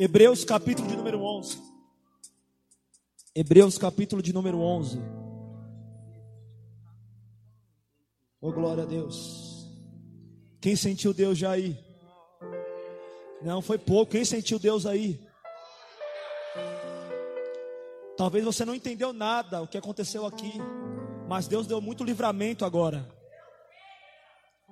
[0.00, 1.60] Hebreus capítulo de número 11.
[3.34, 4.96] Hebreus capítulo de número 11.
[8.40, 9.66] Oh glória a Deus.
[10.60, 11.76] Quem sentiu Deus já aí?
[13.42, 14.12] Não, foi pouco.
[14.12, 15.20] Quem sentiu Deus aí?
[18.16, 20.52] Talvez você não entendeu nada o que aconteceu aqui,
[21.26, 23.04] mas Deus deu muito livramento agora.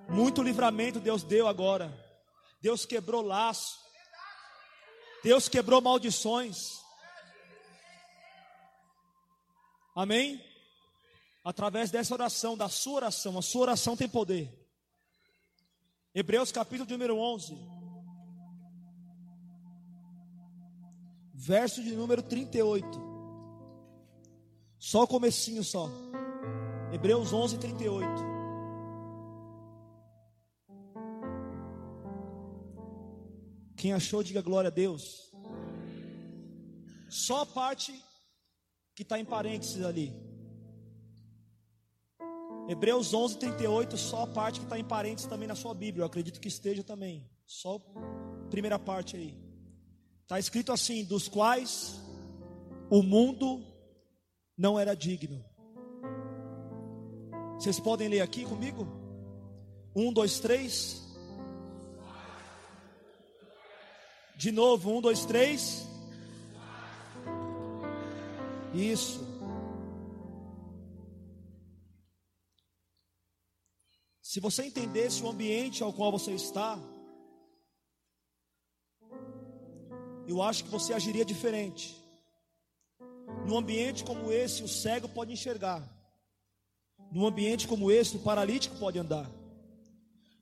[0.09, 1.93] Muito livramento Deus deu agora.
[2.63, 3.86] Deus quebrou laço.
[5.27, 6.81] Deus quebrou maldições.
[9.93, 10.41] Amém?
[11.45, 14.49] Através dessa oração, da sua oração, a sua oração tem poder.
[16.15, 17.59] Hebreus capítulo número 11.
[21.35, 22.87] Verso de número 38.
[24.79, 25.91] Só o comecinho só.
[26.93, 28.37] Hebreus 11, 38.
[33.77, 35.26] Quem achou, diga glória a Deus.
[37.09, 37.95] Só a parte
[38.95, 40.15] que está em parênteses ali.
[42.69, 46.03] Hebreus 11, 38, só a parte que está em parênteses também na sua Bíblia.
[46.03, 47.29] Eu acredito que esteja também.
[47.47, 49.39] Só a primeira parte aí.
[50.23, 52.01] Está escrito assim: dos quais
[52.91, 53.65] o mundo
[54.59, 55.45] não era digno.
[57.59, 58.87] Vocês podem ler aqui comigo?
[59.95, 61.03] Um, dois, três.
[64.37, 65.87] De novo, um, dois, três.
[68.77, 69.25] Isso.
[74.21, 76.79] Se você entendesse o ambiente ao qual você está,
[80.29, 81.97] eu acho que você agiria diferente.
[83.47, 85.83] Num ambiente como esse, o cego pode enxergar.
[87.11, 89.31] Num ambiente como esse, o paralítico pode andar.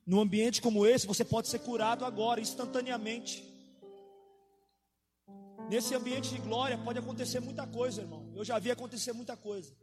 [0.05, 3.54] Num ambiente como esse, você pode ser curado agora, instantaneamente.
[5.69, 8.31] Nesse ambiente de glória pode acontecer muita coisa, irmão.
[8.35, 9.73] Eu já vi acontecer muita coisa.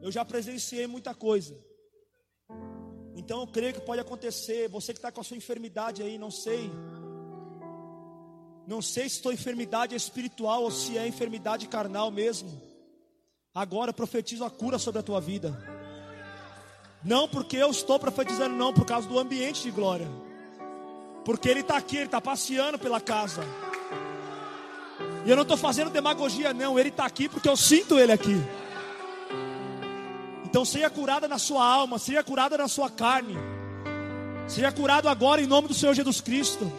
[0.00, 1.56] Eu já presenciei muita coisa.
[3.14, 4.68] Então eu creio que pode acontecer.
[4.68, 6.70] Você que está com a sua enfermidade aí, não sei.
[8.66, 12.60] Não sei se sua enfermidade é espiritual ou se é enfermidade carnal mesmo.
[13.54, 15.56] Agora eu profetizo a cura sobre a tua vida.
[17.04, 20.08] Não porque eu estou profetizando, não, por causa do ambiente de glória.
[21.24, 23.42] Porque Ele está aqui, Ele está passeando pela casa.
[25.26, 26.78] E eu não estou fazendo demagogia, não.
[26.78, 28.40] Ele está aqui porque eu sinto Ele aqui.
[30.44, 33.36] Então seja curada na sua alma, seja curada na sua carne.
[34.46, 36.72] Seja curado agora em nome do Senhor Jesus Cristo.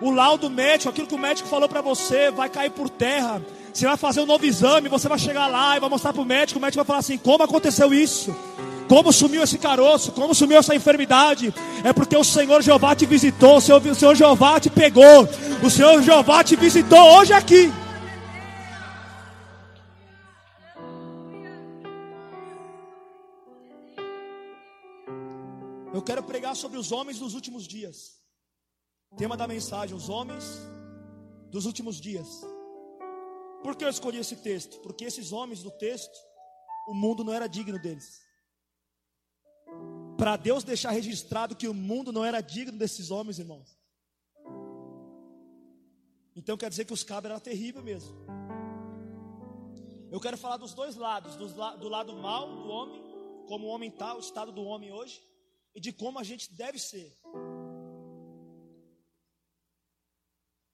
[0.00, 3.42] O laudo médico, aquilo que o médico falou para você, vai cair por terra.
[3.74, 6.24] Você vai fazer um novo exame, você vai chegar lá e vai mostrar para o
[6.24, 6.60] médico.
[6.60, 8.34] O médico vai falar assim: como aconteceu isso?
[8.90, 10.10] Como sumiu esse caroço?
[10.10, 11.54] Como sumiu essa enfermidade?
[11.84, 15.28] É porque o Senhor Jeová te visitou, o Senhor, o Senhor Jeová te pegou,
[15.64, 17.70] o Senhor Jeová te visitou hoje aqui.
[25.94, 28.18] Eu quero pregar sobre os homens dos últimos dias.
[29.16, 30.44] Tema da mensagem: os homens
[31.48, 32.26] dos últimos dias.
[33.62, 34.80] Por que eu escolhi esse texto?
[34.80, 36.18] Porque esses homens do texto,
[36.88, 38.28] o mundo não era digno deles.
[40.20, 43.78] Para Deus deixar registrado que o mundo não era digno desses homens, irmãos.
[46.36, 48.14] Então quer dizer que os cabras eram terríveis mesmo.
[50.10, 51.48] Eu quero falar dos dois lados: do,
[51.78, 53.02] do lado mal do homem,
[53.46, 55.22] como o homem está, o estado do homem hoje,
[55.74, 57.16] e de como a gente deve ser.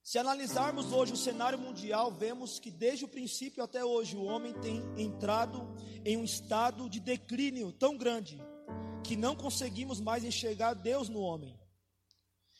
[0.02, 4.54] Se analisarmos hoje o cenário mundial, vemos que desde o princípio até hoje o homem
[4.54, 5.68] tem entrado
[6.04, 8.40] em um estado de declínio tão grande
[9.06, 11.58] que não conseguimos mais enxergar Deus no homem,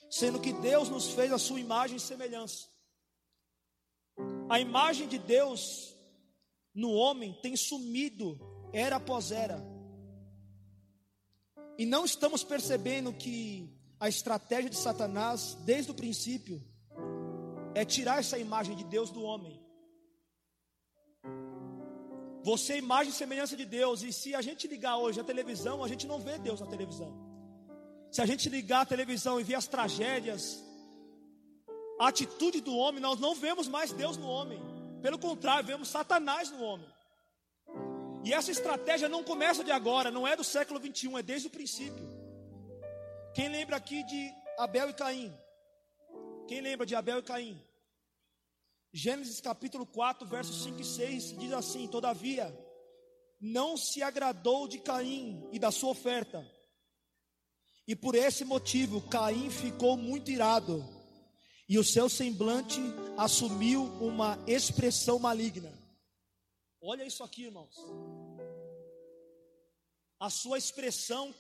[0.09, 2.69] sendo que Deus nos fez a sua imagem e semelhança.
[4.49, 5.93] A imagem de Deus
[6.73, 8.39] no homem tem sumido
[8.73, 9.61] era após era.
[11.77, 13.69] E não estamos percebendo que
[13.99, 16.63] a estratégia de Satanás, desde o princípio,
[17.75, 19.66] é tirar essa imagem de Deus do homem.
[22.47, 25.83] Você é imagem e semelhança de Deus, e se a gente ligar hoje a televisão,
[25.83, 27.13] a gente não vê Deus na televisão.
[28.09, 30.65] Se a gente ligar a televisão e ver as tragédias,
[31.99, 34.61] a atitude do homem, nós não vemos mais Deus no homem.
[35.03, 36.89] Pelo contrário, vemos Satanás no homem.
[38.23, 41.51] E essa estratégia não começa de agora, não é do século 21, é desde o
[41.51, 42.09] princípio.
[43.35, 45.37] Quem lembra aqui de Abel e Caim?
[46.47, 47.61] Quem lembra de Abel e Caim?
[48.99, 52.51] Gênesis capítulo 4, versos 5 e 6 diz assim: Todavia,
[53.39, 56.43] não se agradou de Caim e da sua oferta,
[57.87, 60.83] e por esse motivo Caim ficou muito irado,
[61.69, 62.81] e o seu semblante
[63.19, 65.71] assumiu uma expressão maligna.
[66.81, 67.77] Olha isso aqui, irmãos.
[70.19, 71.35] A sua expressão,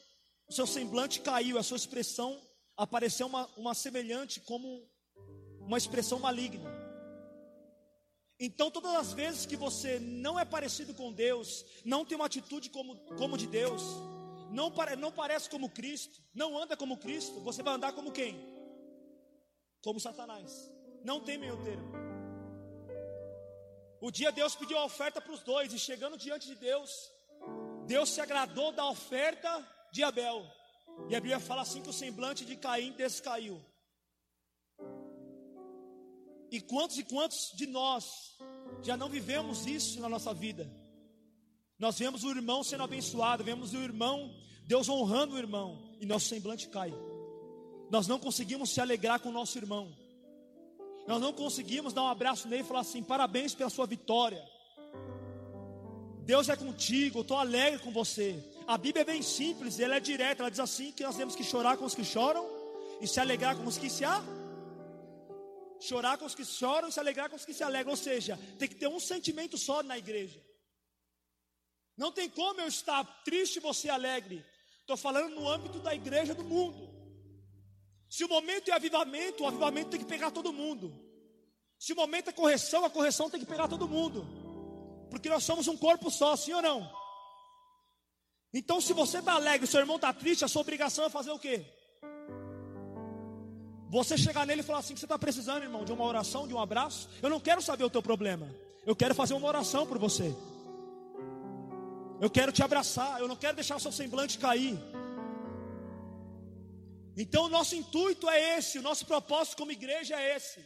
[0.46, 2.38] o seu semblante caiu, a sua expressão
[2.76, 4.86] apareceu uma, uma semelhante como
[5.58, 6.85] uma expressão maligna.
[8.38, 12.68] Então, todas as vezes que você não é parecido com Deus, não tem uma atitude
[12.68, 13.82] como, como de Deus,
[14.50, 18.38] não, não parece como Cristo, não anda como Cristo, você vai andar como quem?
[19.82, 20.70] Como Satanás.
[21.02, 21.92] Não tem meio termo.
[24.00, 27.10] O dia Deus pediu a oferta para os dois, e chegando diante de Deus,
[27.86, 30.44] Deus se agradou da oferta de Abel.
[31.08, 33.64] E a Bíblia fala assim que o semblante de Caim descaiu.
[36.56, 38.34] E quantos e quantos de nós
[38.82, 40.66] já não vivemos isso na nossa vida?
[41.78, 44.34] Nós vemos o irmão sendo abençoado, vemos o irmão,
[44.66, 46.94] Deus honrando o irmão, e nosso semblante cai.
[47.90, 49.94] Nós não conseguimos se alegrar com o nosso irmão.
[51.06, 54.42] Nós não conseguimos dar um abraço nele e falar assim: parabéns pela sua vitória.
[56.24, 58.42] Deus é contigo, eu estou alegre com você.
[58.66, 61.44] A Bíblia é bem simples, ela é direta, ela diz assim que nós temos que
[61.44, 62.48] chorar com os que choram
[62.98, 64.35] e se alegrar com os que se alegram
[65.80, 67.90] chorar com os que choram e se alegrar com os que se alegram.
[67.90, 70.42] Ou seja, tem que ter um sentimento só na igreja.
[71.96, 74.44] Não tem como eu estar triste e você alegre.
[74.80, 76.94] Estou falando no âmbito da igreja do mundo.
[78.08, 80.94] Se o momento é avivamento, o avivamento tem que pegar todo mundo.
[81.78, 84.26] Se o momento é correção, a correção tem que pegar todo mundo.
[85.10, 86.90] Porque nós somos um corpo só, sim ou não?
[88.52, 91.38] Então, se você está alegre, seu irmão está triste, a sua obrigação é fazer o
[91.38, 91.66] quê?
[93.96, 96.52] Você chegar nele e falar assim: que você está precisando, irmão, de uma oração, de
[96.52, 97.08] um abraço.
[97.22, 98.46] Eu não quero saber o teu problema.
[98.84, 100.36] Eu quero fazer uma oração por você.
[102.20, 103.18] Eu quero te abraçar.
[103.20, 104.78] Eu não quero deixar o seu semblante cair.
[107.16, 108.78] Então, o nosso intuito é esse.
[108.78, 110.62] O nosso propósito como igreja é esse.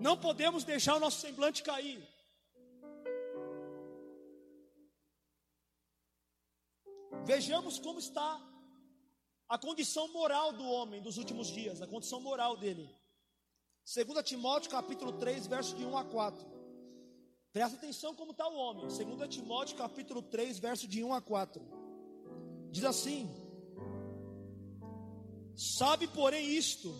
[0.00, 2.02] Não podemos deixar o nosso semblante cair.
[7.24, 8.30] Vejamos como está
[9.48, 12.88] a condição moral do homem dos últimos dias, a condição moral dele.
[13.84, 16.46] 2 Timóteo capítulo 3, verso de 1 a 4.
[17.52, 18.86] Presta atenção como está o homem.
[18.88, 21.62] 2 Timóteo capítulo 3, verso de 1 a 4.
[22.70, 23.30] Diz assim:
[25.54, 26.92] Sabe, porém, isto: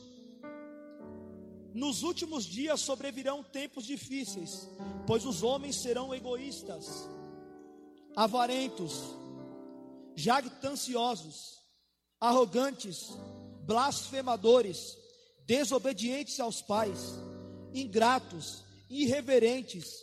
[1.73, 4.69] nos últimos dias sobrevirão tempos difíceis,
[5.09, 7.09] pois os homens serão egoístas,
[8.15, 9.03] avarentos,
[10.15, 11.64] jactanciosos,
[12.25, 13.13] arrogantes,
[13.67, 14.97] blasfemadores,
[15.47, 17.19] desobedientes aos pais,
[17.75, 20.03] ingratos, irreverentes,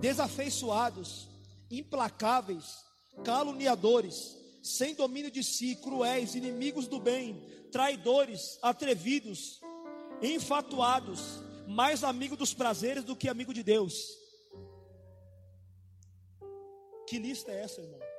[0.00, 1.28] desafeiçoados,
[1.70, 2.84] implacáveis,
[3.22, 7.40] caluniadores, sem domínio de si, cruéis, inimigos do bem,
[7.70, 9.60] traidores, atrevidos,
[10.20, 11.20] enfatuados,
[11.68, 13.94] mais amigo dos prazeres do que amigo de Deus.
[17.06, 18.13] Que lista é essa, irmão?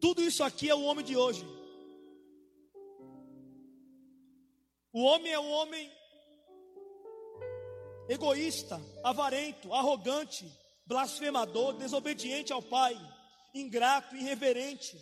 [0.00, 1.46] Tudo isso aqui é o homem de hoje.
[4.92, 5.92] O homem é um homem
[8.08, 10.50] egoísta, avarento, arrogante,
[10.84, 12.98] blasfemador, desobediente ao Pai,
[13.54, 14.98] ingrato, irreverente,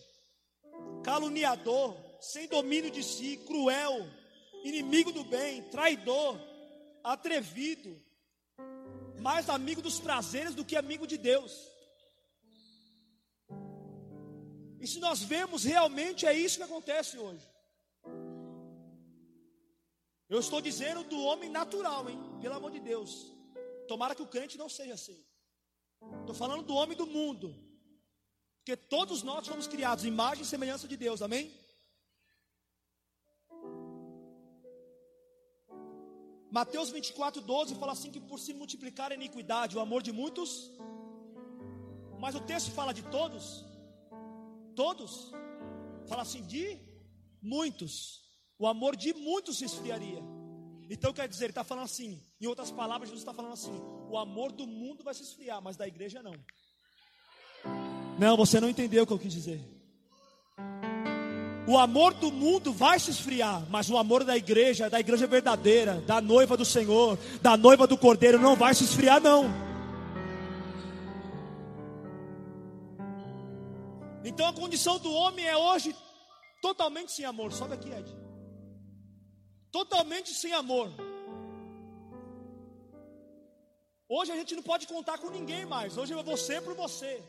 [1.02, 4.06] caluniador, sem domínio de si, cruel,
[4.64, 6.38] inimigo do bem, traidor,
[7.02, 7.98] atrevido,
[9.20, 11.77] mais amigo dos prazeres do que amigo de Deus.
[14.80, 17.46] E se nós vemos realmente é isso que acontece hoje.
[20.28, 22.18] Eu estou dizendo do homem natural, hein?
[22.40, 23.32] Pelo amor de Deus.
[23.86, 25.18] Tomara que o crente não seja assim.
[26.20, 27.48] Estou falando do homem do mundo.
[28.58, 31.50] Porque todos nós fomos criados imagem e semelhança de Deus, amém?
[36.50, 40.70] Mateus 24, 12 fala assim: que por se multiplicar a iniquidade, o amor de muitos.
[42.18, 43.67] Mas o texto fala de todos.
[44.78, 45.32] Todos?
[46.06, 46.78] Fala assim, de
[47.42, 48.20] muitos.
[48.56, 50.22] O amor de muitos se esfriaria.
[50.88, 53.72] Então quer dizer, ele está falando assim, em outras palavras, Jesus está falando assim:
[54.08, 56.36] o amor do mundo vai se esfriar, mas da igreja não.
[58.20, 59.60] Não, você não entendeu o que eu quis dizer.
[61.66, 66.00] O amor do mundo vai se esfriar, mas o amor da igreja, da igreja verdadeira,
[66.02, 69.67] da noiva do Senhor, da noiva do Cordeiro, não vai se esfriar, não.
[74.28, 75.96] Então a condição do homem é hoje
[76.60, 77.50] totalmente sem amor.
[77.50, 78.08] Sobe aqui, Ed.
[79.72, 80.88] Totalmente sem amor.
[84.16, 85.96] Hoje a gente não pode contar com ninguém mais.
[85.96, 87.22] Hoje é você por você.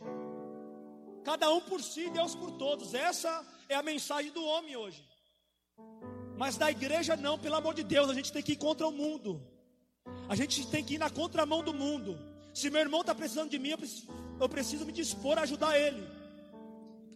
[1.24, 2.94] Cada um por si, Deus por todos.
[2.94, 3.32] Essa
[3.70, 5.02] é a mensagem do homem hoje.
[6.38, 8.92] Mas da igreja não, pelo amor de Deus, a gente tem que ir contra o
[8.92, 9.42] mundo.
[10.28, 12.20] A gente tem que ir na contramão do mundo.
[12.54, 14.08] Se meu irmão está precisando de mim, eu preciso,
[14.42, 16.19] eu preciso me dispor a ajudar ele.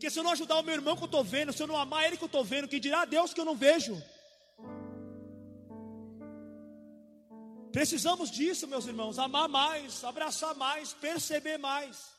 [0.04, 1.78] Porque se eu não ajudar o meu irmão que eu estou vendo, se eu não
[1.78, 3.96] amar ele que eu estou vendo, quem dirá a Deus que eu não vejo?
[7.72, 12.12] Precisamos disso, meus irmãos, amar mais, abraçar mais, perceber mais.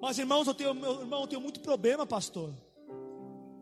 [0.00, 2.54] Mas irmãos, eu tenho, meu irmão, eu tenho muito problema, pastor.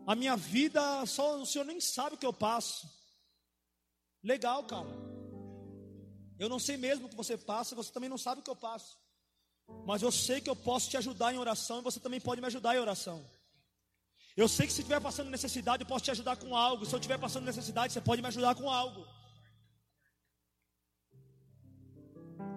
[0.07, 2.89] A minha vida, só o senhor nem sabe o que eu passo.
[4.23, 4.95] Legal, cara.
[6.39, 8.55] Eu não sei mesmo o que você passa, você também não sabe o que eu
[8.55, 8.97] passo.
[9.85, 12.47] Mas eu sei que eu posso te ajudar em oração e você também pode me
[12.47, 13.29] ajudar em oração.
[14.37, 16.85] Eu sei que se estiver passando necessidade, eu posso te ajudar com algo.
[16.85, 19.05] Se eu estiver passando necessidade, você pode me ajudar com algo.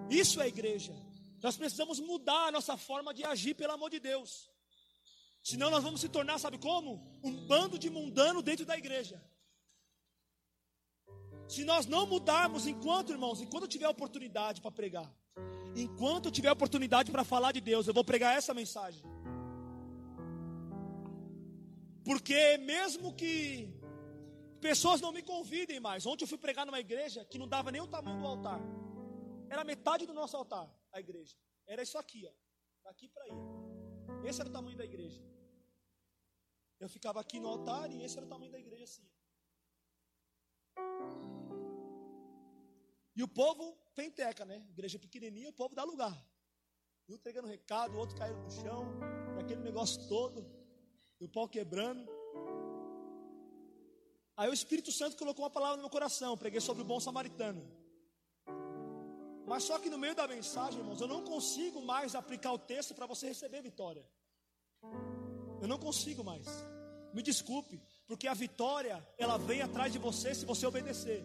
[0.09, 0.93] Isso é igreja.
[1.41, 4.49] Nós precisamos mudar a nossa forma de agir, pelo amor de Deus.
[5.43, 7.19] Senão nós vamos se tornar, sabe como?
[7.21, 9.21] Um bando de mundano dentro da igreja.
[11.49, 15.13] Se nós não mudarmos enquanto, irmãos, enquanto eu tiver oportunidade para pregar,
[15.75, 19.03] enquanto tiver oportunidade para falar de Deus, eu vou pregar essa mensagem.
[22.03, 23.73] Porque mesmo que
[24.59, 27.81] pessoas não me convidem mais, ontem eu fui pregar numa igreja que não dava nem
[27.81, 28.59] o tamanho do altar.
[29.49, 31.35] Era metade do nosso altar, a igreja.
[31.67, 32.33] Era isso aqui, ó.
[32.83, 33.31] Daqui para aí.
[34.25, 35.21] Esse era o tamanho da igreja.
[36.79, 39.07] Eu ficava aqui no altar e esse era o tamanho da igreja assim.
[43.15, 44.65] E o povo penteca, né?
[44.69, 46.15] Igreja pequenininha, o povo dá lugar.
[47.07, 48.87] Um entregando recado, o outro caindo no chão,
[49.37, 50.45] e aquele negócio todo,
[51.19, 52.09] e o pau quebrando.
[54.35, 57.63] Aí o Espírito Santo colocou uma palavra no meu coração, preguei sobre o bom samaritano.
[59.45, 62.95] Mas só que no meio da mensagem, irmãos, eu não consigo mais aplicar o texto
[62.95, 64.07] para você receber vitória.
[65.61, 66.47] Eu não consigo mais.
[67.13, 71.23] Me desculpe, porque a vitória, ela vem atrás de você se você obedecer.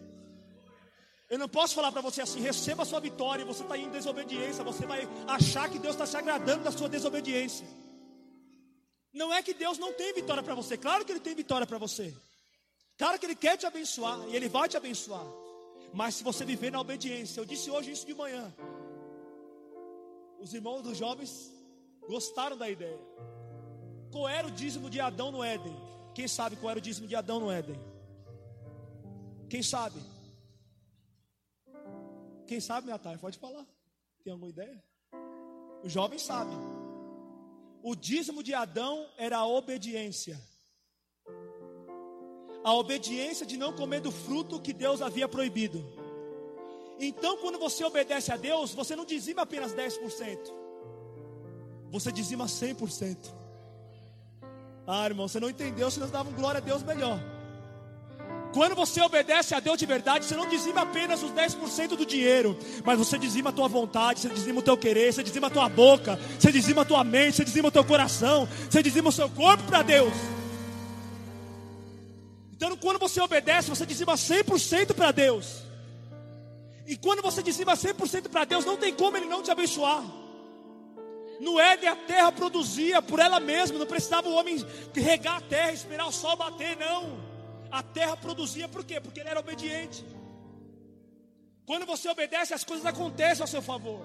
[1.29, 4.63] Eu não posso falar para você assim, receba a sua vitória você está em desobediência,
[4.63, 7.67] você vai achar que Deus está se agradando da sua desobediência.
[9.13, 11.77] Não é que Deus não tem vitória para você, claro que Ele tem vitória para
[11.77, 12.15] você.
[12.97, 15.25] Claro que Ele quer te abençoar e Ele vai te abençoar.
[15.93, 18.53] Mas se você viver na obediência, eu disse hoje isso de manhã.
[20.39, 21.51] Os irmãos dos jovens
[22.07, 22.99] gostaram da ideia.
[24.11, 25.75] Qual era o dízimo de Adão no Éden?
[26.15, 27.79] Quem sabe qual era o dízimo de Adão no Éden?
[29.47, 29.99] Quem sabe?
[32.49, 33.19] Quem sabe, minha tarde?
[33.19, 33.63] Pode falar.
[34.23, 34.83] Tem alguma ideia?
[35.83, 36.49] O jovem sabe.
[37.83, 40.35] O dízimo de Adão era a obediência.
[42.63, 45.85] A obediência de não comer do fruto que Deus havia proibido.
[46.99, 50.51] Então, quando você obedece a Deus, você não dizima apenas 10%.
[51.91, 53.31] Você dizima 100%.
[54.87, 57.19] Ah, irmão, você não entendeu, se nós davam glória a Deus melhor.
[58.51, 62.57] Quando você obedece a Deus de verdade, você não dizima apenas os 10% do dinheiro,
[62.83, 65.69] mas você dizima a tua vontade, você dizima o teu querer, você dizima a tua
[65.69, 69.29] boca, você dizima a tua mente, você dizima o teu coração, você dizima o seu
[69.29, 70.13] corpo para Deus.
[72.51, 75.63] Então, quando você obedece, você dizima 100% para Deus.
[76.87, 80.03] E quando você dizima 100% para Deus, não tem como Ele não te abençoar.
[81.39, 85.71] No Éden a terra produzia por ela mesma, não precisava o homem regar a terra,
[85.71, 87.28] esperar o sol bater, não.
[87.71, 88.99] A terra produzia por quê?
[88.99, 90.03] Porque ele era obediente.
[91.65, 94.03] Quando você obedece, as coisas acontecem ao seu favor.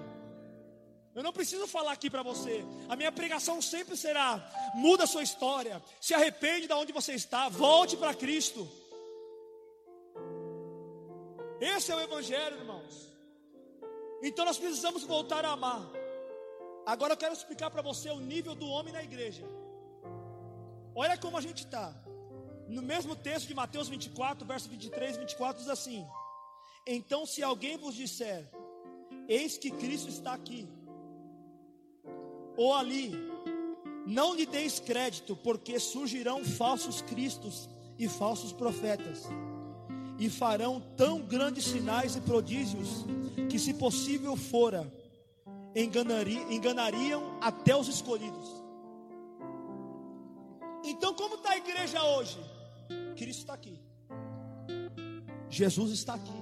[1.15, 2.63] Eu não preciso falar aqui para você.
[2.89, 4.27] A minha pregação sempre será:
[4.75, 8.69] muda a sua história, se arrepende de onde você está, volte para Cristo.
[11.59, 13.09] Esse é o Evangelho, irmãos.
[14.21, 15.81] Então nós precisamos voltar a amar.
[16.85, 19.43] Agora eu quero explicar para você o nível do homem na igreja.
[20.93, 21.93] Olha como a gente está.
[22.67, 26.05] No mesmo texto de Mateus 24, verso 23 e 24 diz assim:
[26.85, 28.49] Então, se alguém vos disser,
[29.27, 30.67] eis que Cristo está aqui,
[32.57, 33.13] ou ali,
[34.05, 37.69] não lhe deis crédito, porque surgirão falsos cristos
[37.99, 39.23] e falsos profetas,
[40.17, 43.05] e farão tão grandes sinais e prodígios,
[43.49, 44.91] que, se possível fora,
[45.75, 48.63] enganariam até os escolhidos.
[50.83, 52.54] Então, como está a igreja hoje?
[53.15, 53.79] Cristo está aqui.
[55.49, 56.41] Jesus está aqui.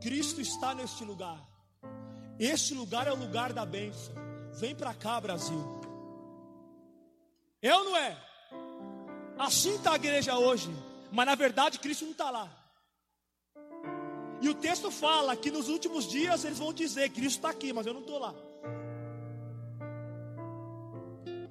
[0.00, 1.40] Cristo está neste lugar.
[2.38, 4.14] Este lugar é o lugar da bênção.
[4.58, 5.60] Vem para cá, Brasil.
[7.60, 8.16] É ou não é?
[9.38, 10.70] Assim está a igreja hoje.
[11.10, 12.48] Mas na verdade Cristo não está lá.
[14.40, 17.86] E o texto fala que nos últimos dias eles vão dizer: Cristo está aqui, mas
[17.86, 18.34] eu não estou lá.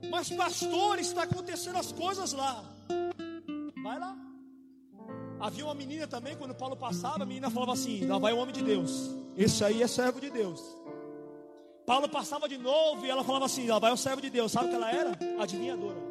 [0.10, 2.75] Mas pastor, está acontecendo as coisas lá.
[3.86, 4.18] Vai lá.
[5.40, 8.52] Havia uma menina também, quando Paulo passava, a menina falava assim: lá vai o homem
[8.52, 9.12] de Deus.
[9.38, 10.60] Esse aí é servo de Deus.
[11.86, 14.52] Paulo passava de novo e ela falava assim: lá vai o servo de Deus.
[14.52, 15.12] Sabe o que ela era?
[15.40, 16.02] Adivinhadora.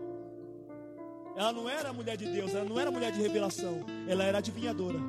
[1.35, 5.01] Ela não era mulher de Deus, ela não era mulher de revelação, ela era adivinhadora.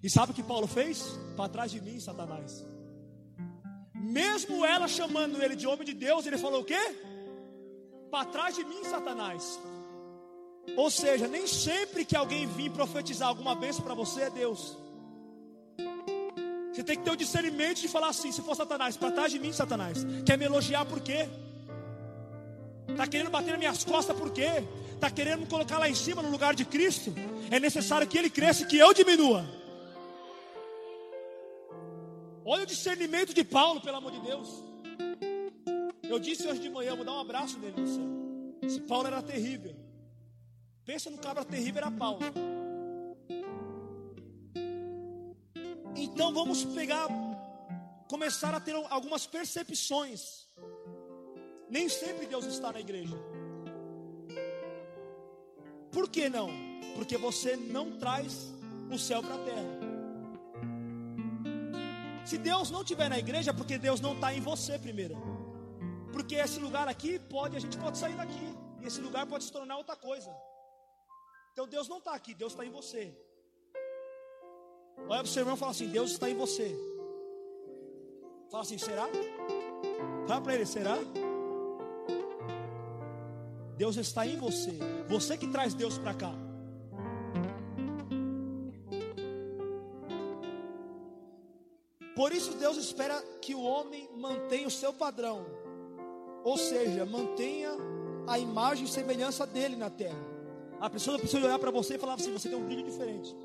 [0.00, 1.18] E sabe o que Paulo fez?
[1.36, 2.64] Para trás de mim, Satanás.
[3.96, 6.82] Mesmo ela chamando ele de homem de Deus, ele falou o quê?
[8.12, 9.58] Para trás de mim, Satanás.
[10.76, 14.76] Ou seja, nem sempre que alguém vir profetizar alguma bênção para você é Deus.
[16.72, 19.38] Você tem que ter o discernimento de falar assim: se for Satanás, para trás de
[19.38, 20.06] mim, Satanás.
[20.24, 21.28] Quer me elogiar por quê?
[22.88, 24.64] Está querendo bater nas minhas costas por quê?
[24.94, 27.14] Está querendo me colocar lá em cima no lugar de Cristo?
[27.50, 29.44] É necessário que ele cresça e que eu diminua.
[32.44, 34.48] Olha o discernimento de Paulo, pelo amor de Deus.
[36.02, 38.04] Eu disse hoje de manhã, vou dar um abraço nele no céu.
[38.62, 39.74] Esse Paulo era terrível.
[40.90, 42.18] Pensa no cabra terrível, era Paulo.
[45.94, 47.06] Então vamos pegar,
[48.08, 50.48] começar a ter algumas percepções.
[51.68, 53.16] Nem sempre Deus está na igreja.
[55.92, 56.50] Por que não?
[56.96, 58.52] Porque você não traz
[58.90, 59.78] o céu para a terra.
[62.26, 65.16] Se Deus não estiver na igreja, é porque Deus não está em você primeiro.
[66.12, 68.58] Porque esse lugar aqui pode, a gente pode sair daqui.
[68.82, 70.49] E esse lugar pode se tornar outra coisa.
[71.60, 73.14] Então Deus não está aqui, Deus está em você.
[74.96, 76.74] Olha para o seu irmão e fala assim: Deus está em você.
[78.50, 79.06] Fala assim: será?
[80.26, 80.96] Fala para ele: será?
[83.76, 84.78] Deus está em você.
[85.06, 86.32] Você que traz Deus para cá.
[92.16, 95.44] Por isso Deus espera que o homem mantenha o seu padrão.
[96.42, 97.72] Ou seja, mantenha
[98.26, 100.29] a imagem e semelhança dele na terra.
[100.80, 103.36] A pessoa precisa olhar para você e falar assim: você tem um brilho diferente.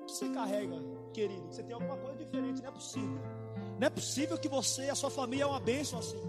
[0.00, 0.76] O que você carrega,
[1.12, 1.46] querido?
[1.52, 3.20] Você tem alguma coisa diferente, não é possível.
[3.78, 6.20] Não é possível que você e a sua família é uma bênção assim.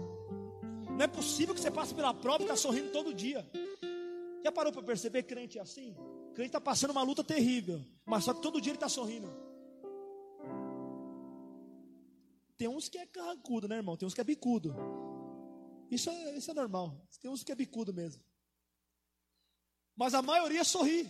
[0.90, 3.48] Não é possível que você passe pela prova e está sorrindo todo dia.
[4.44, 5.96] Já parou para perceber crente é assim?
[6.34, 9.28] Crente está passando uma luta terrível, mas só que todo dia ele está sorrindo.
[12.56, 13.96] Tem uns que é carrancudo, né, irmão?
[13.96, 14.74] Tem uns que é bicudo.
[15.90, 16.96] Isso é, isso é normal.
[17.20, 18.22] Tem uns que é bicudo mesmo.
[20.02, 21.08] Mas a maioria sorri.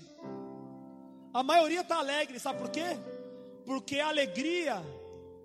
[1.32, 2.98] A maioria está alegre, sabe por quê?
[3.64, 4.84] Porque a alegria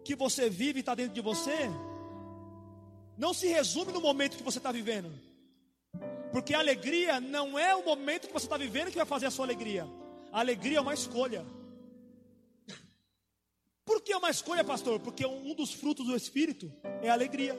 [0.04, 1.70] que você vive está dentro de você
[3.18, 5.10] não se resume no momento que você está vivendo.
[6.30, 9.32] Porque a alegria não é o momento que você está vivendo que vai fazer a
[9.32, 9.88] sua alegria.
[10.30, 11.46] A alegria é uma escolha.
[13.86, 15.00] Por que é uma escolha, pastor?
[15.00, 16.70] Porque um dos frutos do Espírito
[17.02, 17.58] é a alegria.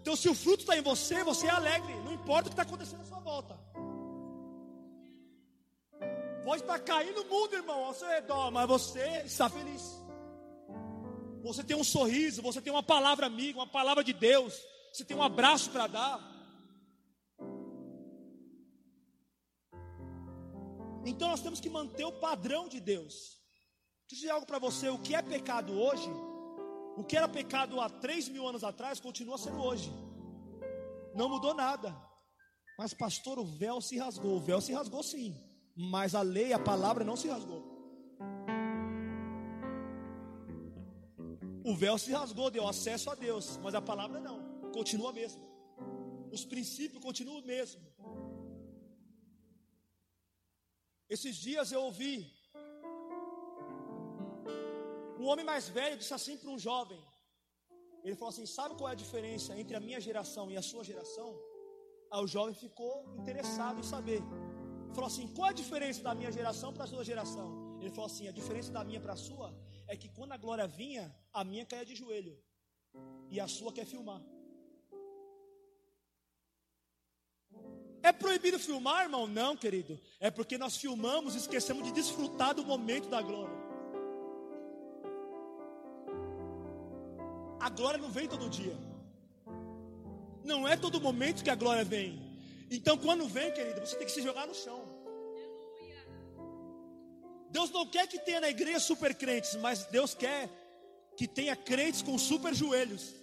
[0.00, 1.92] Então, se o fruto está em você, você é alegre,
[2.26, 3.56] importa o que está acontecendo à sua volta.
[6.42, 9.82] Pode estar tá caindo o mundo, irmão, ao seu redor, mas você está feliz.
[11.44, 14.60] Você tem um sorriso, você tem uma palavra amiga, uma palavra de Deus,
[14.92, 16.20] você tem um abraço para dar.
[21.04, 23.40] Então nós temos que manter o padrão de Deus.
[24.08, 26.10] Deixa eu dizer algo para você: o que é pecado hoje
[26.96, 29.92] o que era pecado há três mil anos atrás continua sendo hoje.
[31.14, 32.05] Não mudou nada.
[32.78, 34.36] Mas, pastor, o véu se rasgou.
[34.36, 35.34] O véu se rasgou sim.
[35.74, 37.62] Mas a lei, a palavra não se rasgou.
[41.64, 43.56] O véu se rasgou, deu acesso a Deus.
[43.58, 44.38] Mas a palavra não.
[44.72, 45.42] Continua mesmo.
[46.30, 47.82] Os princípios continuam mesmo.
[51.08, 52.14] Esses dias eu ouvi
[55.18, 57.00] um homem mais velho disse assim para um jovem:
[58.04, 60.84] ele falou assim: Sabe qual é a diferença entre a minha geração e a sua
[60.84, 61.30] geração?
[62.10, 64.22] Aí o jovem ficou interessado em saber.
[64.94, 67.78] Falou assim: Qual a diferença da minha geração para a sua geração?
[67.80, 69.54] Ele falou assim: A diferença da minha para a sua
[69.86, 72.36] é que quando a glória vinha, a minha caía de joelho
[73.30, 74.22] e a sua quer filmar.
[78.02, 79.26] É proibido filmar, irmão?
[79.26, 80.00] Não, querido.
[80.20, 83.66] É porque nós filmamos e esquecemos de desfrutar do momento da glória.
[87.58, 88.76] A glória não vem todo dia.
[90.46, 92.10] Não é todo momento que a glória vem.
[92.70, 94.80] Então, quando vem, querido, você tem que se jogar no chão.
[97.50, 100.48] Deus não quer que tenha na igreja super crentes, mas Deus quer
[101.16, 103.14] que tenha crentes com super joelhos.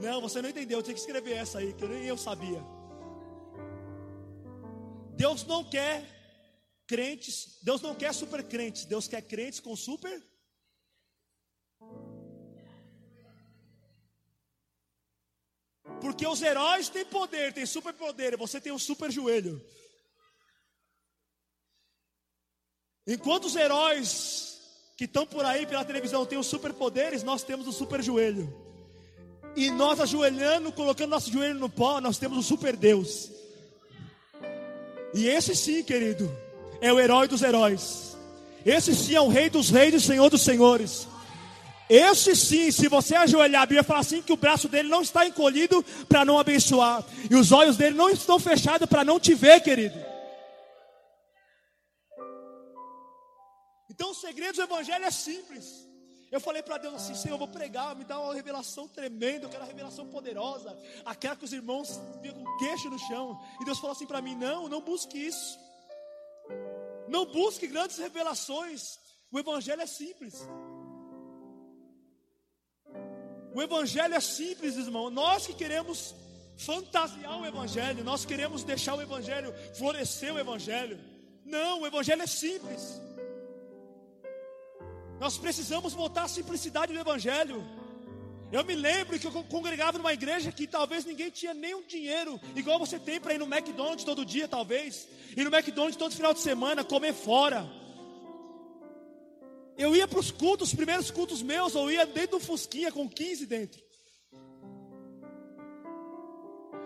[0.00, 0.78] Não, você não entendeu.
[0.78, 2.62] Eu tenho que escrever essa aí, que nem eu sabia.
[5.14, 6.04] Deus não quer
[6.86, 10.22] crentes, Deus não quer super crentes, Deus quer crentes com super
[16.02, 19.64] Porque os heróis têm poder, têm superpoder, você tem um super joelho.
[23.06, 24.60] Enquanto os heróis
[24.96, 28.52] que estão por aí pela televisão têm os superpoderes, nós temos o super joelho.
[29.54, 33.30] E nós ajoelhando, colocando nosso joelho no pó, nós temos o super Deus.
[35.14, 36.28] E esse sim, querido,
[36.80, 38.16] é o herói dos heróis.
[38.66, 41.06] Esse sim é o rei dos reis e senhor dos senhores.
[41.94, 45.26] Esse sim, se você ajoelhar, a Bíblia fala assim que o braço dele não está
[45.26, 47.04] encolhido para não abençoar.
[47.30, 49.98] E os olhos dele não estão fechados para não te ver, querido.
[53.90, 55.86] Então o segredo do evangelho é simples.
[56.30, 59.50] Eu falei para Deus assim, Senhor, eu vou pregar, me dá uma revelação tremenda, eu
[59.50, 60.74] quero uma revelação poderosa,
[61.04, 63.38] aquela que os irmãos ficam com o queixo no chão.
[63.60, 65.58] E Deus falou assim para mim: não, não busque isso.
[67.06, 68.98] Não busque grandes revelações.
[69.30, 70.42] O evangelho é simples.
[73.54, 75.10] O evangelho é simples, irmão.
[75.10, 76.14] Nós que queremos
[76.56, 80.98] fantasiar o evangelho, nós queremos deixar o evangelho florescer o evangelho.
[81.44, 83.00] Não, o evangelho é simples.
[85.22, 87.64] Nós precisamos voltar à simplicidade do Evangelho.
[88.50, 92.76] Eu me lembro que eu congregava numa igreja que talvez ninguém tinha nenhum dinheiro, igual
[92.76, 96.40] você tem para ir no McDonald's todo dia, talvez, ir no McDonald's todo final de
[96.40, 97.64] semana, comer fora.
[99.76, 103.08] Eu ia para os cultos, os primeiros cultos meus, eu ia dentro do Fusquinha com
[103.08, 103.82] 15 dentro.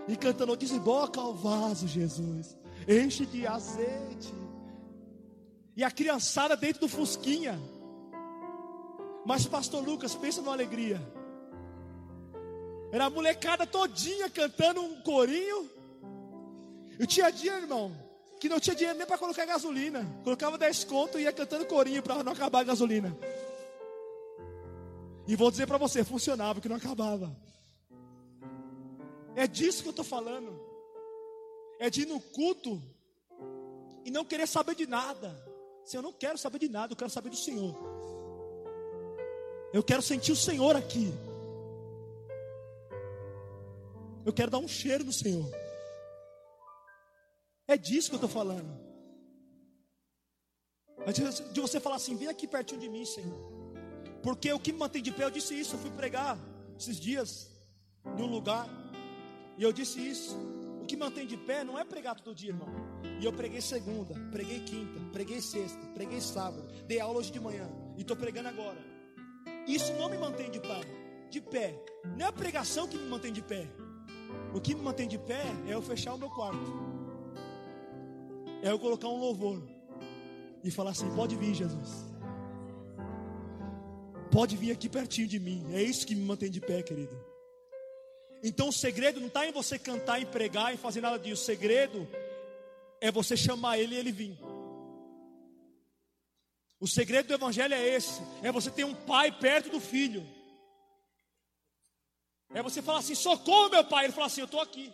[0.08, 2.56] E cantando, desemboca o vaso, Jesus,
[2.88, 4.32] enche de azeite.
[5.76, 7.58] E a criançada dentro do Fusquinha.
[9.24, 11.00] Mas pastor Lucas, pensa numa alegria.
[12.92, 15.68] Era a molecada todinha cantando um corinho.
[16.98, 17.92] Eu tinha dia, irmão,
[18.38, 20.06] que não tinha dinheiro nem para colocar gasolina.
[20.22, 23.16] Colocava 10 conto e ia cantando corinho para não acabar a gasolina.
[25.26, 27.34] E vou dizer para você, funcionava, que não acabava.
[29.34, 30.58] É disso que eu estou falando.
[31.78, 32.80] É de ir no culto
[34.04, 35.36] e não querer saber de nada.
[35.84, 37.76] Se eu não quero saber de nada, eu quero saber do Senhor.
[39.72, 41.12] Eu quero sentir o Senhor aqui.
[44.24, 45.46] Eu quero dar um cheiro no Senhor.
[47.68, 48.86] É disso que eu estou falando.
[51.52, 53.38] De você falar assim, vem aqui pertinho de mim, Senhor.
[54.22, 56.38] Porque o que me mantém de pé, eu disse isso, eu fui pregar
[56.78, 57.50] esses dias
[58.04, 58.68] em um lugar.
[59.58, 60.36] E eu disse isso.
[60.82, 62.68] O que mantém de pé não é pregar todo dia, irmão.
[63.20, 67.68] E eu preguei segunda, preguei quinta, preguei sexta, preguei sábado, dei aula hoje de manhã.
[67.96, 68.78] E estou pregando agora.
[69.66, 70.80] Isso não me mantém de pé.
[71.30, 71.74] De pé.
[72.16, 73.66] Não é a pregação que me mantém de pé.
[74.54, 76.95] O que me mantém de pé é eu fechar o meu quarto.
[78.66, 79.62] É eu colocar um louvor
[80.64, 82.04] e falar assim: pode vir, Jesus.
[84.32, 85.64] Pode vir aqui pertinho de mim.
[85.72, 87.16] É isso que me mantém de pé, querido.
[88.42, 91.42] Então o segredo não está em você cantar, em pregar, em fazer nada disso.
[91.42, 92.08] O segredo
[93.00, 94.36] é você chamar ele e ele vir.
[96.80, 100.26] O segredo do Evangelho é esse: é você ter um pai perto do filho.
[102.52, 104.06] É você falar assim: socorro, meu pai.
[104.06, 104.92] Ele fala assim: eu estou aqui.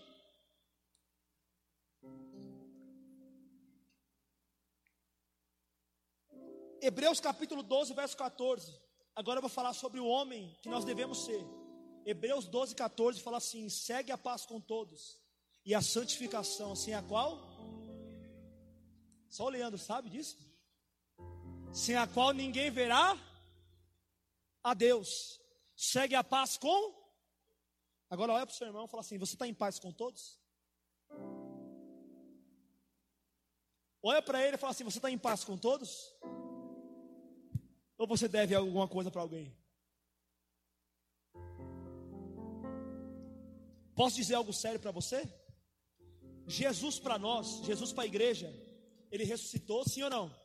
[6.82, 8.78] Hebreus capítulo 12, verso 14.
[9.16, 11.42] Agora eu vou falar sobre o homem que nós devemos ser.
[12.04, 15.18] Hebreus 12, 14 fala assim: segue a paz com todos
[15.64, 17.40] e a santificação, sem a qual?
[19.30, 20.52] Só o Leandro sabe disso?
[21.72, 23.18] sem a qual ninguém verá
[24.62, 25.40] a Deus.
[25.74, 27.02] Segue a paz com.
[28.10, 30.38] Agora olha para o seu irmão e fala assim: Você está em paz com todos?
[34.02, 36.14] Olha para ele e fala assim: Você está em paz com todos?
[38.02, 39.56] Ou você deve alguma coisa para alguém?
[43.94, 45.22] Posso dizer algo sério para você?
[46.48, 48.52] Jesus para nós, Jesus para a igreja,
[49.08, 50.36] ele ressuscitou, sim ou não?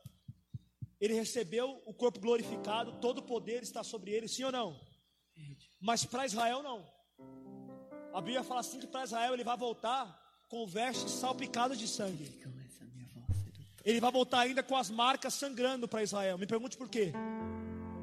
[1.00, 4.80] Ele recebeu o corpo glorificado, todo o poder está sobre ele, sim ou não?
[5.80, 6.88] Mas para Israel não.
[8.14, 10.06] A Bíblia fala assim que para Israel ele vai voltar
[10.48, 12.40] com vestes salpicadas de sangue.
[13.84, 16.38] Ele vai voltar ainda com as marcas sangrando para Israel.
[16.38, 17.12] Me pergunte por quê?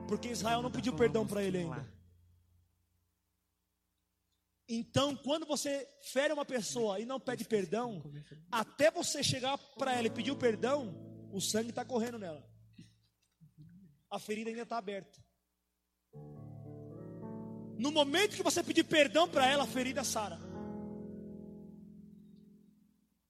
[0.08, 1.94] Porque Israel não pediu perdão para ele ainda.
[4.68, 8.02] Então, quando você fere uma pessoa e não pede perdão,
[8.52, 10.94] até você chegar para ela e pedir o perdão,
[11.32, 12.44] o sangue está correndo nela
[14.15, 15.20] a ferida ainda está aberta.
[17.78, 20.39] No momento que você pedir perdão para ela, a ferida sara.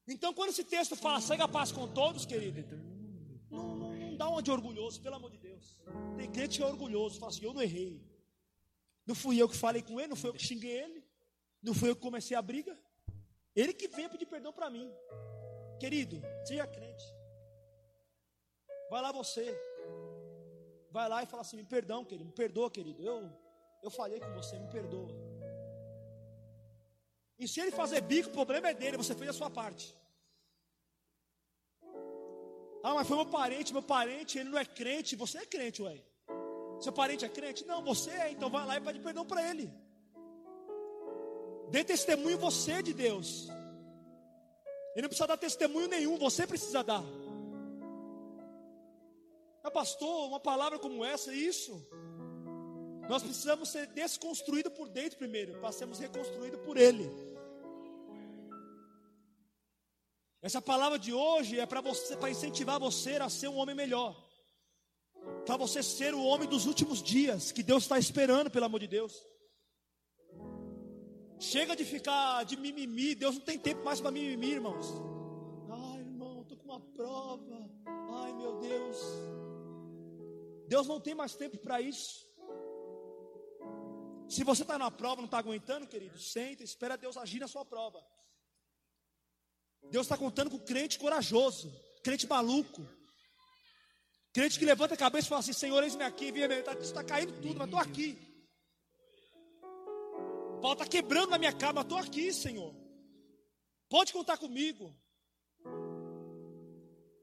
[0.06, 2.60] Então, quando esse texto fala, segue a paz com todos, querido,
[4.16, 5.78] dá uma de orgulhoso, pelo amor de Deus.
[6.16, 8.02] Tem crente que é orgulhoso, fala assim: eu não errei.
[9.06, 11.04] Não fui eu que falei com ele, não fui eu que xinguei ele.
[11.62, 12.78] Não foi eu que comecei a briga?
[13.54, 14.90] Ele que veio pedir perdão para mim.
[15.78, 17.04] Querido, seja crente.
[18.90, 19.46] Vai lá você.
[20.90, 23.02] Vai lá e fala assim: me perdão, querido, me perdoa, querido.
[23.02, 23.30] Eu,
[23.82, 25.10] eu falhei com você, me perdoa.
[27.38, 29.94] E se ele fazer bico, o problema é dele, você fez a sua parte.
[32.86, 35.96] Ah, mas foi meu parente, meu parente, ele não é crente, você é crente, ué.
[36.78, 37.66] Seu parente é crente?
[37.66, 39.68] Não, você é, então vai lá e pede perdão para ele.
[41.68, 43.48] Dê testemunho você de Deus.
[44.94, 47.02] Ele não precisa dar testemunho nenhum, você precisa dar.
[49.64, 51.84] Ah, pastor, uma palavra como essa, isso.
[53.08, 57.10] Nós precisamos ser desconstruídos por dentro primeiro, para sermos reconstruídos por Ele.
[60.42, 64.14] Essa palavra de hoje é para você, para incentivar você a ser um homem melhor.
[65.44, 68.86] Para você ser o homem dos últimos dias, que Deus está esperando, pelo amor de
[68.86, 69.26] Deus.
[71.38, 74.86] Chega de ficar de mimimi, Deus não tem tempo mais para mimimi, irmãos.
[75.68, 77.70] Ai, irmão, estou com uma prova.
[78.22, 78.98] Ai, meu Deus.
[80.68, 82.26] Deus não tem mais tempo para isso.
[84.28, 87.64] Se você está na prova, não está aguentando, querido, senta, espera Deus agir na sua
[87.64, 88.04] prova.
[89.90, 91.72] Deus está contando com crente corajoso,
[92.02, 92.86] crente maluco,
[94.32, 97.58] crente que levanta a cabeça e fala assim: Senhor, eis-me aqui, está tá caindo tudo,
[97.58, 98.18] mas estou aqui.
[100.60, 102.74] Paulo está quebrando na minha cara, mas estou aqui, Senhor.
[103.88, 104.94] Pode contar comigo.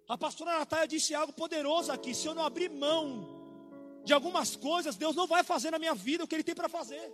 [0.08, 3.34] A pastora Natália disse algo poderoso aqui: se eu não abrir mão
[4.04, 6.69] de algumas coisas, Deus não vai fazer na minha vida o que Ele tem para
[6.69, 7.13] fazer.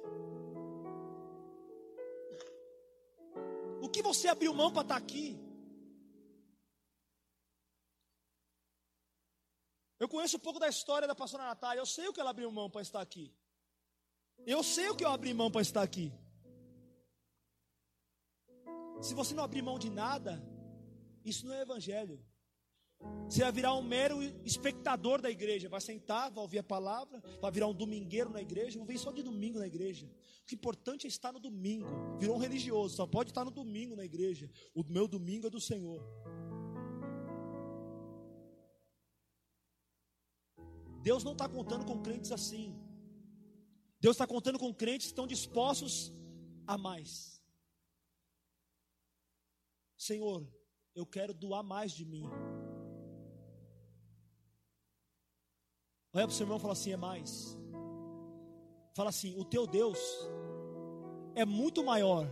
[3.81, 5.37] O que você abriu mão para estar tá aqui?
[9.99, 12.51] Eu conheço um pouco da história da pastora Natália, eu sei o que ela abriu
[12.51, 13.33] mão para estar aqui.
[14.45, 16.13] Eu sei o que eu abri mão para estar aqui.
[19.01, 20.41] Se você não abrir mão de nada,
[21.23, 22.23] isso não é evangelho.
[23.29, 25.69] Você vai virar um mero espectador da igreja.
[25.69, 28.77] Vai sentar, vai ouvir a palavra, vai virar um domingueiro na igreja.
[28.77, 30.07] Vou vir só de domingo na igreja.
[30.41, 31.87] O que é importante é estar no domingo.
[32.17, 34.49] Virou um religioso, só pode estar no domingo na igreja.
[34.73, 36.01] O meu domingo é do Senhor.
[41.01, 42.75] Deus não está contando com crentes assim.
[44.01, 46.11] Deus está contando com crentes que estão dispostos
[46.65, 47.41] a mais.
[49.97, 50.47] Senhor,
[50.95, 52.25] eu quero doar mais de mim.
[56.13, 57.57] Olha para o seu irmão e fala assim: é mais.
[58.93, 59.99] Fala assim: o teu Deus
[61.35, 62.29] é muito maior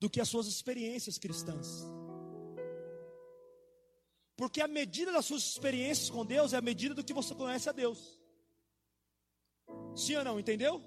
[0.00, 1.84] do que as suas experiências cristãs.
[4.36, 7.68] Porque a medida das suas experiências com Deus é a medida do que você conhece
[7.68, 8.18] a Deus.
[9.96, 10.38] Sim ou não?
[10.38, 10.82] Entendeu?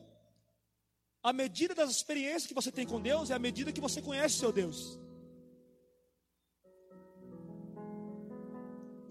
[1.22, 4.38] A medida das experiências que você tem com Deus é a medida que você conhece
[4.38, 4.98] seu Deus.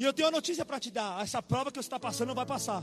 [0.01, 2.35] E eu tenho uma notícia para te dar: essa prova que você está passando não
[2.35, 2.83] vai passar.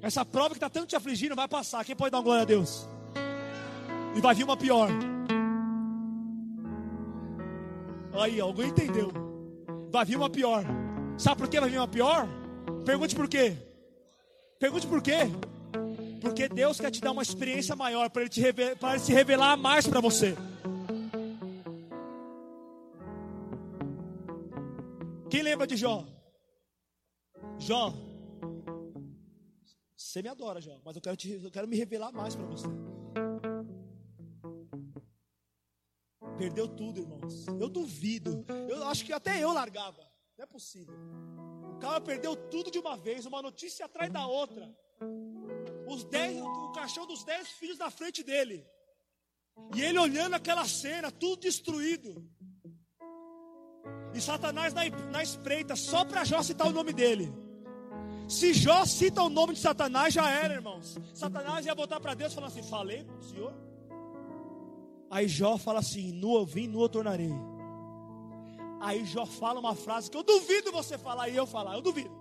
[0.00, 1.84] Essa prova que está tanto te afligindo vai passar.
[1.84, 2.88] Quem pode dar uma glória a Deus?
[4.16, 4.88] E vai vir uma pior.
[8.14, 9.12] Aí, alguém entendeu?
[9.90, 10.64] Vai vir uma pior.
[11.18, 12.26] Sabe por que vai vir uma pior?
[12.86, 13.54] Pergunte por quê.
[14.58, 15.30] Pergunte por quê.
[16.22, 20.00] Porque Deus quer te dar uma experiência maior para ele, ele se revelar mais para
[20.00, 20.34] você.
[25.30, 26.06] Quem lembra de Jó?
[27.58, 27.92] Jó,
[29.96, 32.66] você me adora, Jó, mas eu quero, te, eu quero me revelar mais para você.
[36.36, 37.46] Perdeu tudo, irmãos.
[37.60, 38.44] Eu duvido.
[38.68, 40.02] Eu acho que até eu largava.
[40.36, 40.94] Não é possível.
[41.74, 44.72] O cara perdeu tudo de uma vez, uma notícia atrás da outra
[45.88, 48.66] os dez, o caixão dos dez filhos na frente dele.
[49.74, 52.24] E ele olhando aquela cena, tudo destruído.
[54.14, 57.32] E Satanás na, na espreita, só para Jó citar o nome dele.
[58.28, 60.98] Se Jó cita o nome de Satanás, já era, irmãos.
[61.14, 63.54] Satanás ia voltar para Deus e falar assim: Falei com o Senhor.
[65.10, 67.32] Aí Jó fala assim: Nu eu vim, nu eu tornarei.
[68.80, 72.14] Aí Jó fala uma frase que eu duvido você falar e eu falar, eu duvido.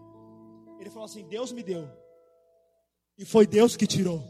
[0.79, 1.89] Ele falou assim: Deus me deu,
[3.17, 4.23] e foi Deus que tirou.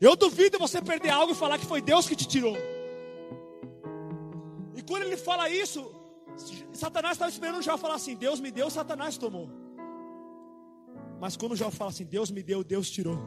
[0.00, 2.56] Eu duvido você perder algo e falar que foi Deus que te tirou.
[4.74, 5.94] E quando ele fala isso,
[6.72, 9.50] Satanás estava esperando Jó falar assim: Deus me deu, Satanás tomou.
[11.20, 13.18] Mas quando Jó fala assim: Deus me deu, Deus tirou.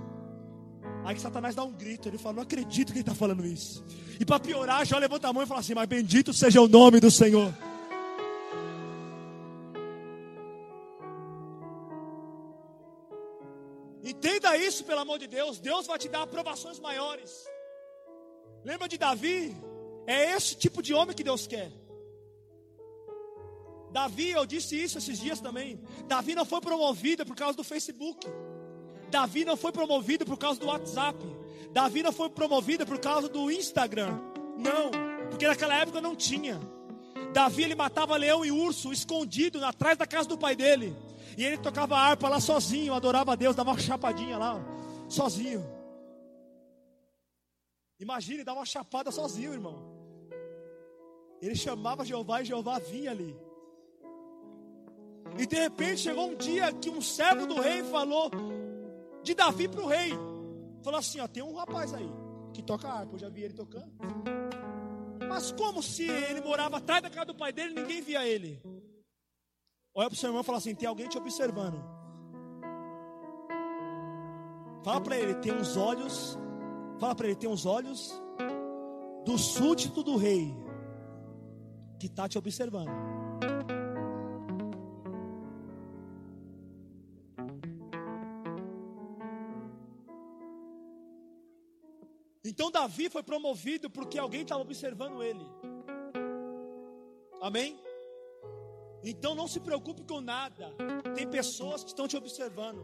[1.05, 3.83] Aí que Satanás dá um grito, ele fala: Não acredito que ele está falando isso.
[4.19, 6.99] E para piorar, Jó levanta a mão e fala assim: Mas bendito seja o nome
[6.99, 7.53] do Senhor.
[14.03, 15.59] Entenda isso, pelo amor de Deus.
[15.59, 17.45] Deus vai te dar aprovações maiores.
[18.63, 19.55] Lembra de Davi?
[20.05, 21.71] É esse tipo de homem que Deus quer.
[23.91, 25.79] Davi, eu disse isso esses dias também.
[26.07, 28.27] Davi não foi promovido por causa do Facebook.
[29.09, 31.19] Davi não foi promovido por causa do WhatsApp.
[31.71, 34.19] Davi não foi promovido por causa do Instagram.
[34.57, 34.89] Não,
[35.29, 36.59] porque naquela época não tinha.
[37.31, 40.95] Davi ele matava leão e urso escondido atrás da casa do pai dele.
[41.37, 44.59] E ele tocava harpa lá sozinho, adorava a Deus, dava uma chapadinha lá,
[45.07, 45.63] sozinho.
[47.99, 49.92] Imagine, dava uma chapada sozinho, irmão.
[51.43, 53.37] Ele chamava Jeová e Jeová vinha ali.
[55.37, 58.31] E de repente chegou um dia que um servo do rei falou
[59.21, 60.11] de Davi para o rei.
[60.81, 62.09] Falou assim: ó, tem um rapaz aí
[62.53, 63.91] que toca harpa, eu já vi ele tocando.
[65.27, 68.61] Mas como se ele morava atrás da casa do pai dele, ninguém via ele.
[69.93, 71.83] Olha para o seu irmão e fala assim: tem alguém te observando.
[74.81, 76.39] Fala para ele, tem uns olhos.
[77.01, 78.13] Fala para ele, tem uns olhos
[79.25, 80.62] do súdito do rei
[82.03, 82.91] que está te observando.
[92.43, 95.45] Então Davi foi promovido porque alguém estava observando ele.
[97.41, 97.79] Amém?
[99.01, 100.75] Então não se preocupe com nada.
[101.15, 102.83] Tem pessoas que estão te observando.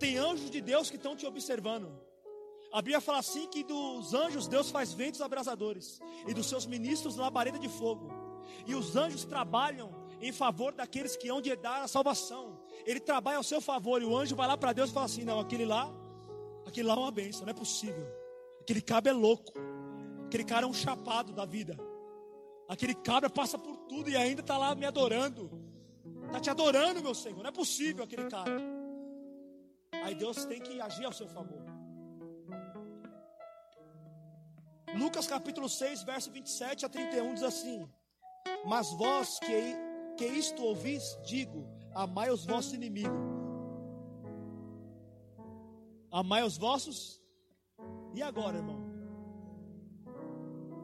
[0.00, 1.88] Tem anjos de Deus que estão te observando.
[2.72, 7.16] A Bíblia fala assim que dos anjos Deus faz ventos abrasadores e dos seus ministros
[7.16, 8.15] labareda de fogo.
[8.64, 12.58] E os anjos trabalham em favor daqueles que hão de dar a salvação.
[12.86, 15.24] Ele trabalha ao seu favor e o anjo vai lá para Deus e fala assim:
[15.24, 15.92] "Não, aquele lá,
[16.66, 18.06] aquele lá é uma bênção, não é possível.
[18.60, 19.52] Aquele cabra é louco.
[20.26, 21.76] Aquele cara é um chapado da vida.
[22.68, 25.50] Aquele cabra passa por tudo e ainda está lá me adorando.
[26.24, 27.38] Está te adorando, meu Senhor.
[27.38, 28.60] Não é possível aquele cara.
[30.04, 31.64] Aí Deus tem que agir ao seu favor.
[34.96, 37.88] Lucas capítulo 6, verso 27 a 31 diz assim:
[38.64, 39.74] Mas vós que,
[40.16, 43.36] que isto ouvis, digo: amai os vossos inimigos.
[46.10, 47.22] Amai os vossos
[48.14, 48.80] e agora, irmão?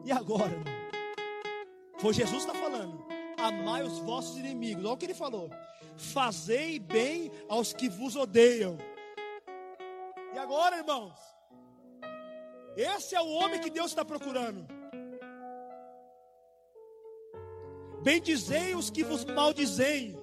[0.05, 0.73] E agora, irmão?
[1.97, 3.03] Foi Jesus que está falando.
[3.37, 4.83] Amai os vossos inimigos.
[4.83, 5.49] Olha o que ele falou.
[5.97, 8.77] Fazei bem aos que vos odeiam.
[10.33, 11.13] E agora, irmãos?
[12.75, 14.67] Esse é o homem que Deus está procurando.
[18.03, 20.15] Bendizei os que vos maldizem.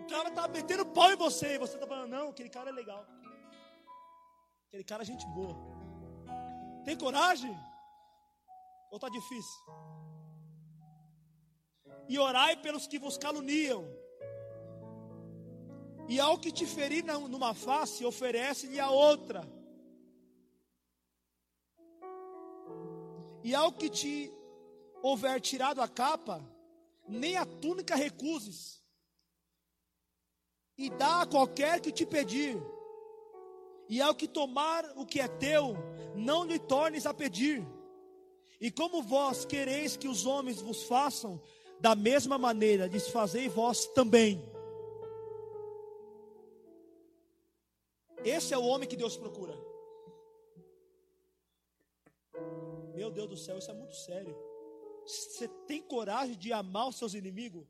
[0.00, 1.54] O cara está metendo pau em você.
[1.54, 3.04] E você está falando, não, aquele cara é legal.
[4.68, 5.56] Aquele cara é gente boa.
[6.84, 7.54] Tem coragem?
[8.90, 9.60] Ou está difícil?
[12.08, 13.84] E orai pelos que vos caluniam.
[16.08, 19.42] E ao que te ferir numa face, oferece-lhe a outra.
[23.42, 24.32] E ao que te
[25.02, 26.51] houver tirado a capa,
[27.12, 28.82] nem a túnica recuses.
[30.76, 32.56] E dá a qualquer que te pedir.
[33.88, 35.74] E ao que tomar o que é teu,
[36.16, 37.64] não lhe tornes a pedir.
[38.60, 41.40] E como vós quereis que os homens vos façam,
[41.80, 44.40] da mesma maneira desfazei vós também.
[48.24, 49.54] Esse é o homem que Deus procura.
[52.94, 54.51] Meu Deus do céu, isso é muito sério.
[55.04, 57.66] Você tem coragem de amar os seus inimigos?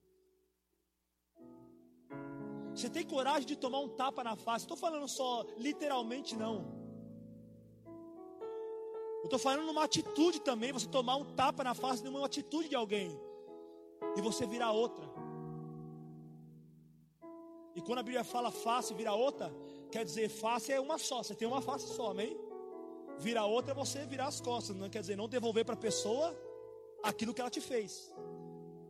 [2.75, 4.65] Você tem coragem de tomar um tapa na face?
[4.65, 6.83] Estou falando só literalmente, não.
[9.23, 12.69] Eu estou falando numa atitude também, você tomar um tapa na face de uma atitude
[12.69, 13.19] de alguém
[14.17, 15.05] e você virar outra.
[17.75, 19.55] E quando a Bíblia fala face virar outra,
[19.91, 22.37] quer dizer face é uma só, você tem uma face só, amém?
[23.19, 26.37] Virar outra é você virar as costas, não quer dizer não devolver para a pessoa
[27.03, 28.13] aquilo que ela te fez.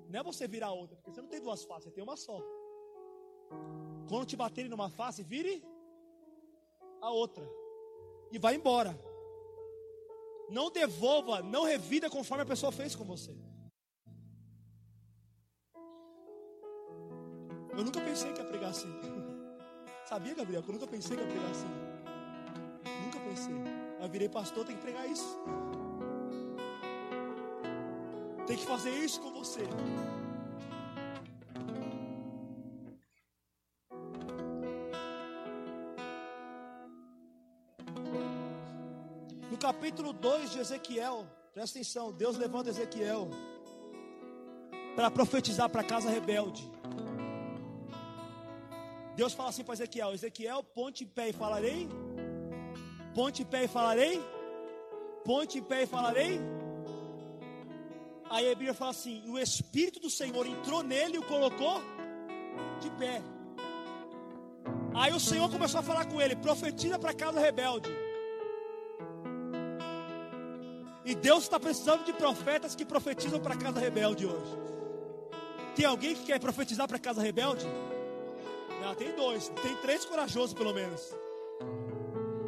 [0.09, 2.39] Não é você virar outra, porque você não tem duas faces, você tem uma só.
[4.09, 5.65] Quando te baterem numa face, vire
[7.01, 7.49] a outra
[8.31, 8.99] e vai embora.
[10.51, 13.35] Não devolva, não revida conforme a pessoa fez com você.
[17.77, 18.93] Eu nunca pensei que ia pregar assim.
[20.07, 20.63] Sabia, Gabriel?
[20.67, 21.69] Eu nunca pensei que ia pregar assim.
[23.05, 23.55] Nunca pensei.
[23.99, 25.39] Eu virei pastor, tem que pregar isso.
[28.53, 29.63] Tem que fazer isso com você.
[39.59, 41.25] capítulo 2 de Ezequiel,
[41.55, 43.31] presta atenção, Deus levanta Ezequiel
[44.97, 46.71] para profetizar para a casa rebelde.
[49.17, 51.89] Deus fala assim para Ezequiel: Ezequiel, ponte em pé e falarei.
[53.15, 54.21] Ponte em pé e falarei.
[55.25, 56.62] Ponte em pé e falarei.
[58.33, 61.83] Aí a Bíblia fala assim: o Espírito do Senhor entrou nele e o colocou
[62.81, 63.21] de pé.
[64.95, 67.91] Aí o Senhor começou a falar com ele: profetiza para casa rebelde.
[71.05, 74.57] E Deus está precisando de profetas que profetizam para casa rebelde hoje.
[75.77, 77.67] Tem alguém que quer profetizar para casa rebelde?
[78.81, 81.15] Não, tem dois, tem três corajosos pelo menos.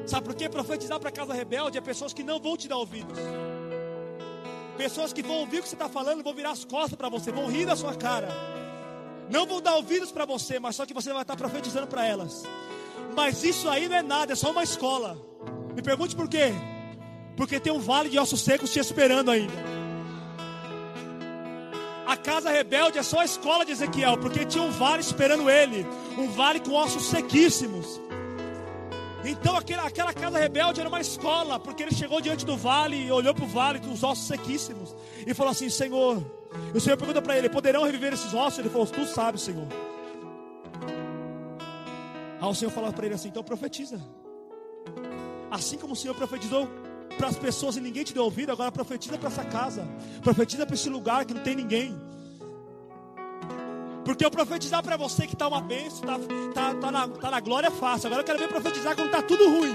[0.06, 0.48] Sabe por quê?
[0.48, 3.18] Profetizar para casa rebelde é pessoas que não vão te dar ouvidos.
[4.76, 7.30] Pessoas que vão ouvir o que você está falando, vão virar as costas para você,
[7.30, 8.28] vão rir da sua cara.
[9.30, 12.42] Não vão dar ouvidos para você, mas só que você vai estar profetizando para elas.
[13.14, 15.16] Mas isso aí não é nada, é só uma escola.
[15.74, 16.52] Me pergunte por quê?
[17.36, 19.74] Porque tem um vale de ossos secos te esperando ainda.
[22.06, 25.86] A casa rebelde é só a escola de Ezequiel, porque tinha um vale esperando ele,
[26.18, 28.00] um vale com ossos sequíssimos.
[29.24, 33.34] Então aquela, aquela casa rebelde era uma escola, porque ele chegou diante do vale, olhou
[33.34, 34.94] para o vale com os ossos sequíssimos
[35.26, 36.22] e falou assim: Senhor,
[36.72, 38.58] e o Senhor pergunta para ele: poderão reviver esses ossos?
[38.58, 39.66] Ele falou: Tu sabes, Senhor.
[42.40, 44.00] Aí o Senhor falou para ele assim: Então profetiza.
[45.50, 46.68] Assim como o Senhor profetizou
[47.16, 49.86] para as pessoas e ninguém te deu ouvido, agora profetiza para essa casa,
[50.22, 51.98] profetiza para esse lugar que não tem ninguém.
[54.04, 56.18] Porque eu profetizar para você que está uma bênção, está
[56.54, 58.08] tá, tá, na, tá na glória é fácil.
[58.08, 59.74] Agora eu quero ver profetizar quando está tudo ruim.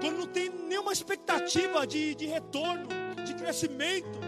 [0.00, 2.88] Quando não tem nenhuma expectativa de, de retorno,
[3.24, 4.18] de crescimento.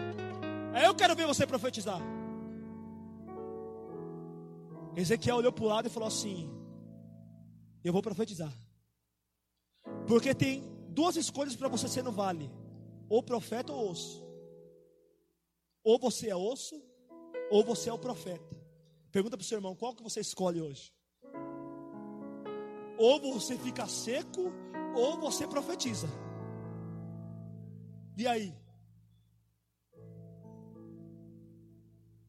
[0.73, 1.99] Aí eu quero ver você profetizar.
[4.95, 6.49] Ezequiel olhou para o lado e falou assim:
[7.83, 8.53] Eu vou profetizar.
[10.07, 12.49] Porque tem duas escolhas para você ser no vale:
[13.09, 14.25] ou profeta ou osso.
[15.83, 16.81] Ou você é osso,
[17.49, 18.60] ou você é o profeta.
[19.11, 20.93] Pergunta para o seu irmão: qual que você escolhe hoje?
[22.97, 24.51] Ou você fica seco,
[24.95, 26.07] ou você profetiza.
[28.17, 28.53] E aí?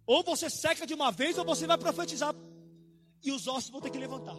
[0.06, 2.34] Ou você seca de uma vez, ou você vai profetizar.
[3.22, 4.36] E os ossos vão ter que levantar.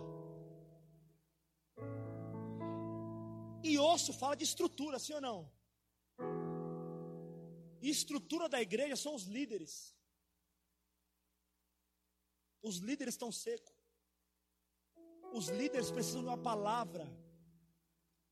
[3.64, 5.50] E osso fala de estrutura, sim ou não?
[7.82, 9.96] Estrutura da igreja são os líderes.
[12.64, 13.76] Os líderes estão secos.
[15.34, 17.06] Os líderes precisam de uma palavra.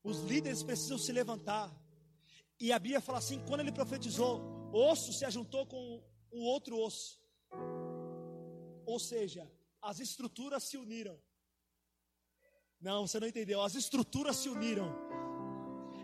[0.02, 1.70] Os líderes precisam se levantar.
[2.58, 4.40] E a Bíblia fala assim: quando ele profetizou,
[4.72, 7.20] osso se ajuntou com o outro osso.
[8.86, 11.20] Ou seja, as estruturas se uniram.
[12.80, 13.60] Não, você não entendeu.
[13.60, 14.92] As estruturas se uniram.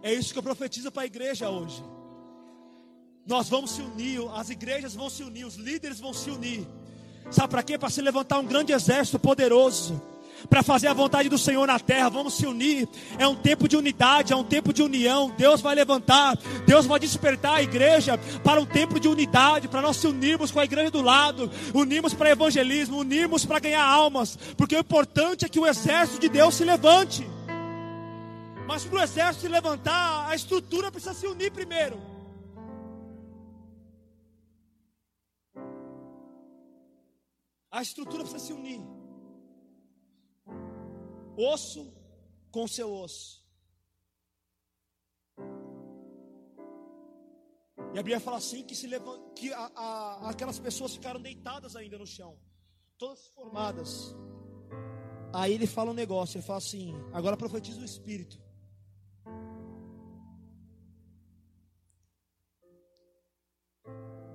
[0.02, 1.82] É isso que eu profetizo para a igreja hoje.
[3.26, 6.66] Nós vamos se unir, as igrejas vão se unir, os líderes vão se unir.
[7.30, 7.78] Sabe para quê?
[7.78, 10.00] Para se levantar um grande exército poderoso.
[10.48, 12.88] Para fazer a vontade do Senhor na terra, vamos se unir.
[13.18, 15.34] É um tempo de unidade, é um tempo de união.
[15.36, 19.96] Deus vai levantar, Deus vai despertar a igreja para um tempo de unidade, para nós
[19.96, 24.76] se unirmos com a igreja do lado, unirmos para evangelismo, unirmos para ganhar almas, porque
[24.76, 27.28] o importante é que o exército de Deus se levante.
[28.66, 31.98] Mas para o exército se levantar, a estrutura precisa se unir primeiro.
[37.70, 38.80] A estrutura precisa se unir.
[41.36, 41.92] Osso
[42.50, 43.46] com seu osso.
[47.94, 49.32] E a Bíblia fala assim que, se levant...
[49.34, 52.38] que a, a, aquelas pessoas ficaram deitadas ainda no chão,
[52.96, 54.14] todas formadas.
[55.32, 58.40] Aí ele fala um negócio, ele fala assim: agora profetiza o Espírito.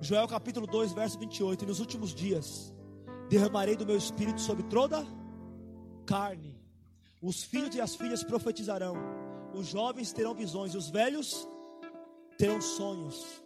[0.00, 1.64] Joel capítulo 2, verso 28.
[1.64, 2.74] E nos últimos dias
[3.28, 5.04] derramarei do meu espírito sobre toda
[6.06, 6.54] carne.
[7.20, 8.96] Os filhos e as filhas profetizarão,
[9.54, 11.48] os jovens terão visões, e os velhos
[12.36, 13.42] terão sonhos.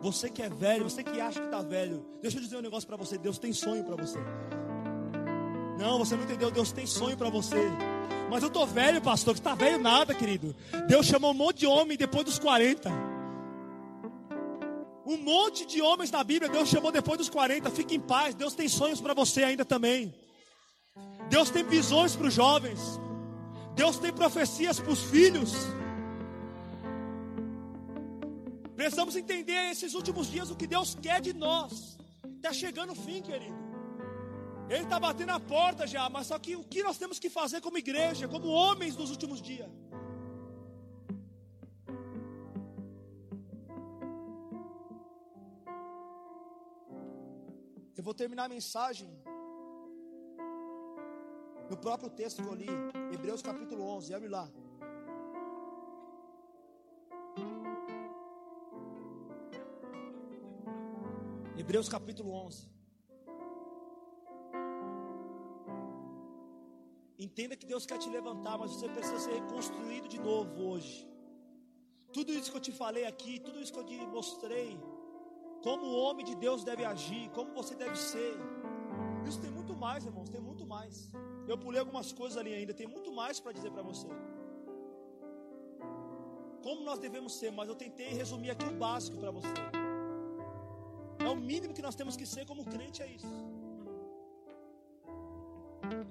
[0.00, 2.86] Você que é velho, você que acha que está velho, deixa eu dizer um negócio
[2.86, 4.18] para você: Deus tem sonho para você.
[5.78, 7.68] Não, você não entendeu, Deus tem sonho para você.
[8.30, 10.54] Mas eu estou velho, pastor, que está velho nada, querido.
[10.86, 13.09] Deus chamou um monte de homem depois dos 40.
[15.10, 17.68] Um monte de homens na Bíblia, Deus chamou depois dos 40.
[17.72, 20.14] Fique em paz, Deus tem sonhos para você ainda também.
[21.28, 22.78] Deus tem visões para os jovens.
[23.74, 25.52] Deus tem profecias para os filhos.
[28.76, 31.98] Precisamos entender esses últimos dias o que Deus quer de nós.
[32.36, 33.58] Está chegando o fim, querido.
[34.68, 37.60] Ele está batendo a porta já, mas só que o que nós temos que fazer
[37.60, 39.68] como igreja, como homens nos últimos dias?
[48.10, 49.08] vou terminar a mensagem
[51.70, 52.70] no próprio texto que eu li,
[53.14, 54.46] Hebreus capítulo 11, abre lá.
[61.56, 62.68] Hebreus capítulo 11.
[67.16, 71.08] Entenda que Deus quer te levantar, mas você precisa ser reconstruído de novo hoje.
[72.12, 74.70] Tudo isso que eu te falei aqui, tudo isso que eu te mostrei,
[75.62, 78.34] como o homem de Deus deve agir, como você deve ser.
[79.26, 81.10] Isso tem muito mais, irmãos, tem muito mais.
[81.46, 84.08] Eu pulei algumas coisas ali ainda, tem muito mais para dizer para você.
[86.62, 89.54] Como nós devemos ser, mas eu tentei resumir aqui o básico para você.
[91.18, 93.26] É o mínimo que nós temos que ser como crente, é isso.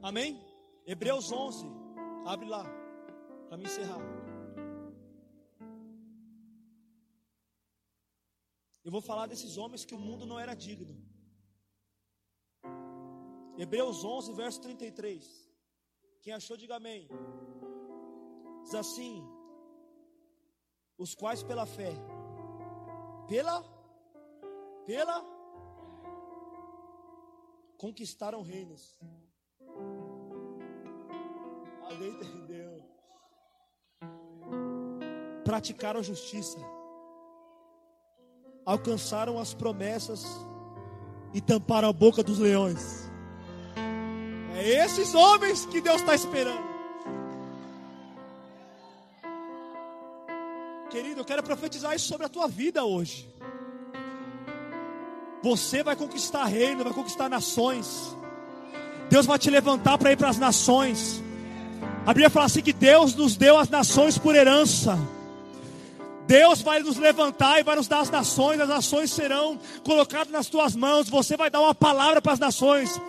[0.01, 0.39] Amém?
[0.85, 1.65] Hebreus 11,
[2.25, 2.63] abre lá,
[3.47, 4.28] para me encerrar.
[8.89, 10.93] Eu vou falar desses homens que o mundo não era digno.
[13.55, 15.47] Hebreus 11, verso 33.
[16.23, 17.07] Quem achou, diga amém.
[18.63, 19.23] Diz assim:
[20.97, 21.93] Os quais pela fé,
[23.27, 23.57] pela,
[24.87, 25.17] pela,
[27.77, 28.97] conquistaram reinos
[31.83, 32.83] Alguém entendeu?
[35.43, 36.59] Praticaram justiça,
[38.69, 40.23] alcançaram as promessas
[41.33, 43.09] e tamparam a boca dos leões.
[44.55, 46.69] É esses homens que Deus está esperando.
[50.91, 53.27] Querido, eu quero profetizar isso sobre a tua vida hoje.
[55.41, 58.15] Você vai conquistar reino, vai conquistar nações.
[59.09, 61.23] Deus vai te levantar para ir para as nações.
[62.05, 64.95] A Bíblia fala assim que Deus nos deu as nações por herança.
[66.29, 70.45] Deus vai nos levantar e vai nos dar as nações, as nações serão colocadas nas
[70.45, 71.09] tuas mãos.
[71.09, 73.01] Você vai dar uma palavra para as nações,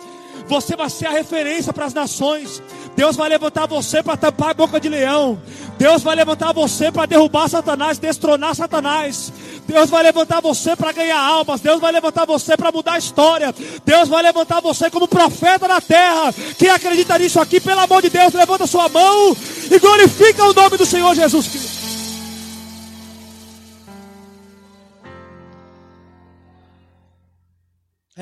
[0.47, 2.63] você vai ser a referência para as nações.
[2.95, 5.39] Deus vai levantar você para tampar a boca de leão.
[5.77, 9.31] Deus vai levantar você para derrubar Satanás, destronar Satanás.
[9.67, 11.61] Deus vai levantar você para ganhar almas.
[11.61, 13.53] Deus vai levantar você para mudar a história.
[13.85, 16.33] Deus vai levantar você como profeta na terra.
[16.57, 19.37] Quem acredita nisso aqui, pelo amor de Deus, levanta sua mão
[19.69, 21.80] e glorifica o nome do Senhor Jesus Cristo.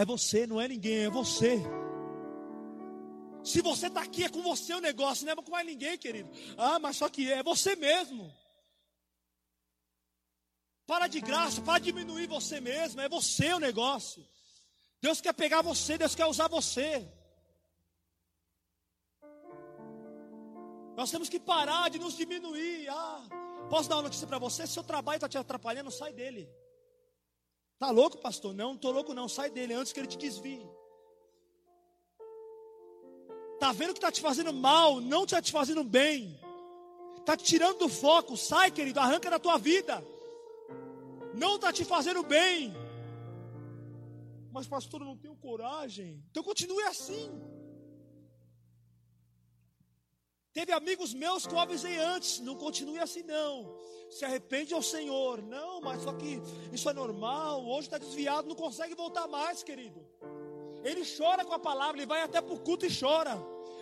[0.01, 1.61] É você, não é ninguém, é você.
[3.43, 6.29] Se você está aqui, é com você o negócio, não é com mais ninguém, querido.
[6.57, 8.33] Ah, mas só que é, é você mesmo.
[10.87, 14.25] Para de graça, para diminuir você mesmo, é você o negócio.
[15.01, 17.05] Deus quer pegar você, Deus quer usar você.
[20.95, 22.87] Nós temos que parar de nos diminuir.
[22.87, 23.27] Ah,
[23.69, 24.65] posso dar uma notícia para você?
[24.65, 26.49] Se seu trabalho está te atrapalhando, sai dele.
[27.79, 28.53] Tá louco, pastor?
[28.53, 29.27] Não, não estou louco, não.
[29.27, 30.69] Sai dele antes que ele te desvie.
[33.59, 36.39] Tá vendo que está te fazendo mal, não está te fazendo bem.
[37.17, 38.37] Está te tirando do foco.
[38.37, 40.03] Sai, querido, arranca da tua vida
[41.39, 42.73] não está te fazendo bem.
[44.51, 46.23] Mas, pastor, eu não tenho coragem.
[46.29, 47.31] Então continue assim.
[50.59, 53.73] Teve amigos meus que eu avisei antes, não continue assim não.
[54.09, 55.41] Se arrepende ao Senhor.
[55.41, 56.41] Não, mas só que
[56.73, 57.65] isso é normal.
[57.65, 60.05] Hoje está desviado, não consegue voltar mais, querido.
[60.83, 63.37] Ele chora com a palavra, ele vai até para o culto e chora.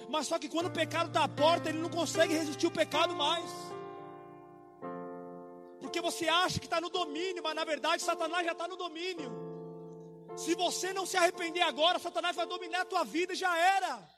[0.07, 3.15] Mas só que quando o pecado está à porta, ele não consegue resistir o pecado
[3.15, 3.49] mais
[5.79, 9.31] porque você acha que está no domínio, mas na verdade Satanás já está no domínio.
[10.35, 14.16] Se você não se arrepender agora, Satanás vai dominar a tua vida já era.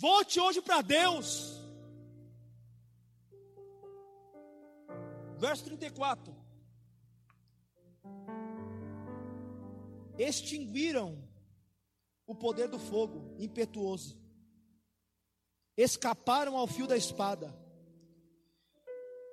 [0.00, 1.60] Volte hoje para Deus.
[5.36, 6.34] Verso 34.
[10.18, 11.22] Extinguiram
[12.26, 14.18] o poder do fogo impetuoso
[15.76, 17.54] escaparam ao fio da espada,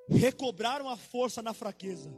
[0.09, 2.13] recobraram a força na fraqueza,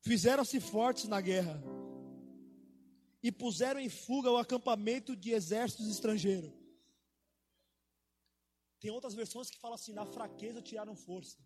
[0.00, 1.75] fizeram-se fortes na guerra
[3.26, 6.52] e puseram em fuga o acampamento de exércitos estrangeiros.
[8.78, 11.36] Tem outras versões que falam assim: na fraqueza tiraram força.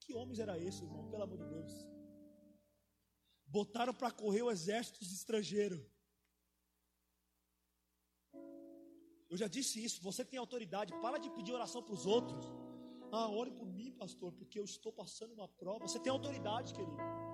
[0.00, 1.08] Que homens era esse, irmão?
[1.08, 1.72] Pelo amor de Deus.
[3.46, 5.78] Botaram para correr o exército estrangeiro.
[9.30, 10.02] Eu já disse isso.
[10.02, 10.92] Você tem autoridade.
[11.00, 12.44] Para de pedir oração para os outros.
[13.10, 15.88] Ah, ore por mim, pastor, porque eu estou passando uma prova.
[15.88, 17.29] Você tem autoridade, querido.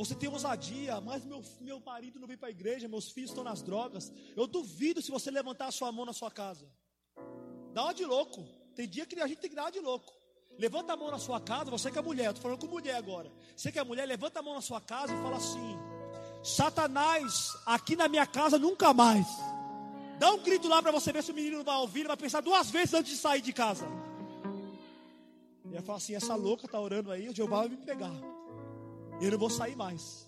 [0.00, 3.44] Você tem ousadia, mas meu, meu marido não vem para a igreja, meus filhos estão
[3.44, 4.10] nas drogas.
[4.34, 6.66] Eu duvido se você levantar a sua mão na sua casa.
[7.74, 8.42] Dá uma de louco.
[8.74, 10.10] Tem dia que a gente tem que dar uma de louco.
[10.58, 13.30] Levanta a mão na sua casa, você que é mulher, estou falando com mulher agora.
[13.54, 15.76] Você que é mulher, levanta a mão na sua casa e fala assim:
[16.42, 19.26] Satanás, aqui na minha casa nunca mais.
[20.18, 22.40] Dá um grito lá para você ver se o menino vai ouvir, ele vai pensar
[22.40, 23.86] duas vezes antes de sair de casa.
[25.66, 28.39] E vai falar assim: essa louca está orando aí, o Jeová vai me pegar.
[29.20, 30.26] Eu não vou sair mais.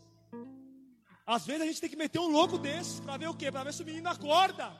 [1.26, 3.50] Às vezes a gente tem que meter um louco desses para ver o quê?
[3.50, 4.72] Para ver se o menino acorda.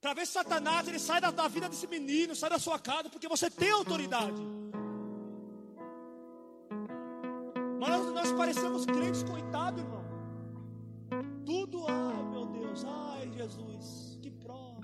[0.00, 3.08] Para ver se Satanás ele sai da, da vida desse menino, sai da sua casa,
[3.08, 4.40] porque você tem autoridade.
[7.80, 10.04] Mas nós, nós parecemos crentes, coitado, irmão.
[11.44, 14.82] Tudo, ai meu Deus, ai Jesus, que prova.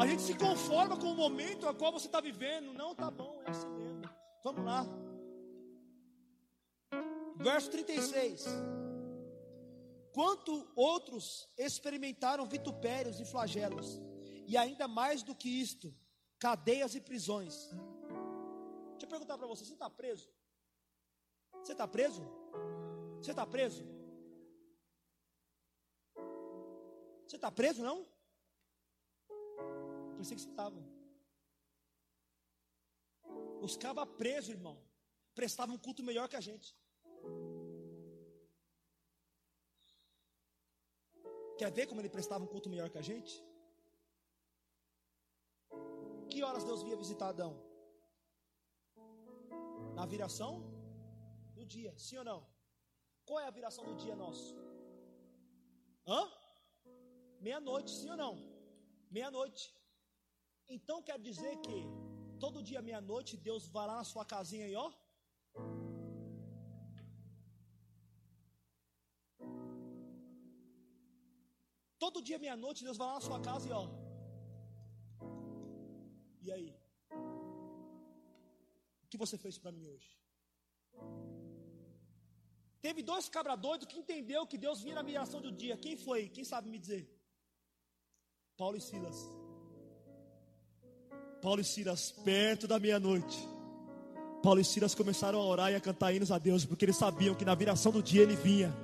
[0.00, 2.72] A gente se conforma com o momento a qual você está vivendo.
[2.72, 4.02] Não, tá bom, é assim mesmo.
[4.42, 4.86] Vamos lá.
[7.42, 8.44] Verso 36.
[10.12, 14.00] Quanto outros experimentaram vitupérios e flagelos,
[14.46, 15.94] e ainda mais do que isto,
[16.38, 17.54] cadeias e prisões.
[18.90, 20.30] Deixa eu perguntar para você: você está preso?
[21.62, 22.22] Você está preso?
[23.18, 23.84] Você está preso?
[27.26, 28.06] Você está preso, não?
[30.18, 30.76] Pensei que você estava.
[33.60, 34.76] Os cabas presos, irmão,
[35.34, 36.76] prestavam um culto melhor que a gente.
[41.58, 43.32] Quer ver como ele prestava um culto melhor que a gente?
[46.30, 47.52] Que horas Deus via visitar Adão?
[49.98, 50.52] Na viração
[51.56, 52.40] do dia, sim ou não?
[53.26, 54.56] Qual é a viração do dia nosso?
[56.06, 56.22] Hã?
[57.40, 58.34] Meia-noite, sim ou não?
[59.10, 59.64] Meia-noite.
[60.68, 61.78] Então quer dizer que
[62.40, 64.90] todo dia meia-noite Deus vai lá na sua casinha aí, ó.
[72.02, 73.84] Todo dia, meia-noite, Deus vai lá na sua casa e ó.
[76.46, 76.70] E aí?
[79.04, 80.10] O que você fez para mim hoje?
[82.80, 85.76] Teve dois cabra doidos que entendeu que Deus vinha na miração do dia.
[85.76, 86.28] Quem foi?
[86.28, 87.04] Quem sabe me dizer?
[88.56, 89.18] Paulo e Silas.
[91.40, 93.38] Paulo e Silas, perto da meia-noite.
[94.42, 97.36] Paulo e Silas começaram a orar e a cantar hinos a Deus, porque eles sabiam
[97.36, 98.74] que na viração do dia ele vinha.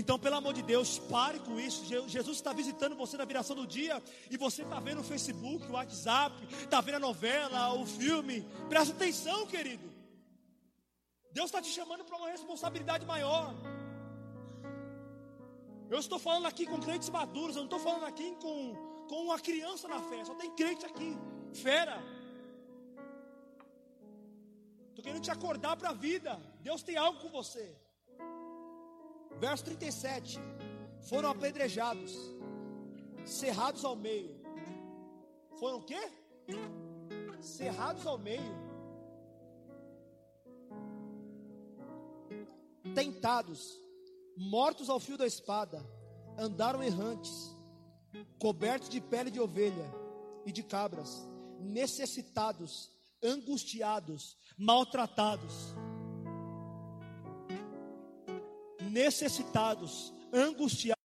[0.00, 1.84] Então, pelo amor de Deus, pare com isso.
[2.16, 5.72] Jesus está visitando você na viração do dia e você está vendo o Facebook, o
[5.72, 6.36] WhatsApp,
[6.66, 8.36] está vendo a novela, o filme.
[8.68, 9.88] Presta atenção, querido.
[11.32, 13.52] Deus está te chamando para uma responsabilidade maior.
[15.90, 18.56] Eu estou falando aqui com crentes maduros, eu não estou falando aqui com,
[19.08, 21.18] com uma criança na fé, só tem crente aqui,
[21.52, 21.98] fera.
[24.90, 26.40] Estou querendo te acordar para a vida.
[26.60, 27.66] Deus tem algo com você.
[29.38, 30.38] Verso 37.
[31.08, 32.16] Foram apedrejados,
[33.24, 34.36] cerrados ao meio.
[35.58, 36.00] Foram o quê?
[37.40, 38.68] Cerrados ao meio.
[42.94, 43.78] Tentados,
[44.36, 45.84] mortos ao fio da espada,
[46.36, 47.56] andaram errantes,
[48.38, 49.94] cobertos de pele de ovelha
[50.44, 51.28] e de cabras,
[51.60, 52.90] necessitados,
[53.22, 55.74] angustiados, maltratados
[58.88, 60.97] necessitados, angustiados.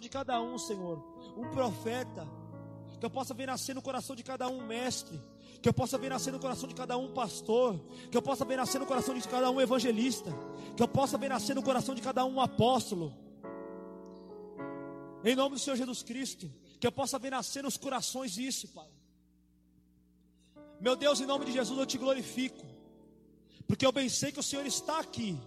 [0.00, 1.02] De cada um, Senhor,
[1.36, 2.28] um profeta,
[2.98, 5.20] que eu possa ver nascer no coração de cada um mestre,
[5.60, 7.80] que eu possa ver nascer no coração de cada um pastor,
[8.10, 10.32] que eu possa ver nascer no coração de cada um evangelista,
[10.76, 13.12] que eu possa ver nascer no coração de cada um apóstolo.
[15.24, 18.88] Em nome do Senhor Jesus Cristo, que eu possa ver nascer nos corações isso, Pai.
[20.80, 22.64] Meu Deus, em nome de Jesus eu te glorifico,
[23.68, 25.38] porque eu bem sei que o Senhor está aqui.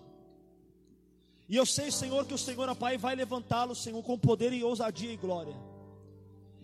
[1.48, 4.64] E eu sei, Senhor, que o Senhor, ó Pai, vai levantá-lo, Senhor, com poder e
[4.64, 5.56] ousadia e glória.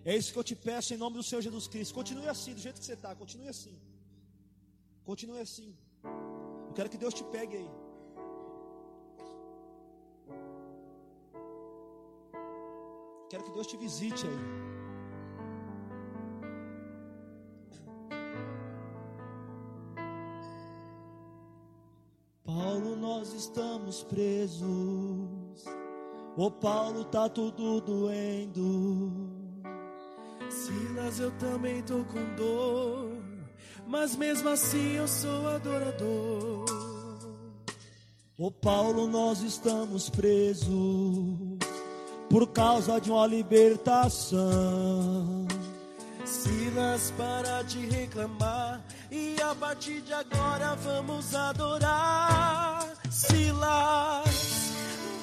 [0.03, 1.93] É isso que eu te peço em nome do Senhor Jesus Cristo.
[1.93, 3.75] Continue assim, do jeito que você está, continue assim.
[5.05, 5.75] Continue assim.
[6.67, 7.69] Eu quero que Deus te pegue aí.
[13.29, 14.80] Quero que Deus te visite aí.
[23.91, 25.65] Estamos presos,
[26.37, 29.29] Ô Paulo, tá tudo doendo.
[30.49, 33.21] Silas, eu também tô com dor,
[33.85, 36.65] mas mesmo assim eu sou adorador.
[38.37, 41.59] Ô Paulo, nós estamos presos
[42.29, 44.39] por causa de uma libertação.
[46.25, 48.81] Silas, para de reclamar
[49.11, 52.90] e a partir de agora vamos adorar.
[53.21, 54.73] Silas,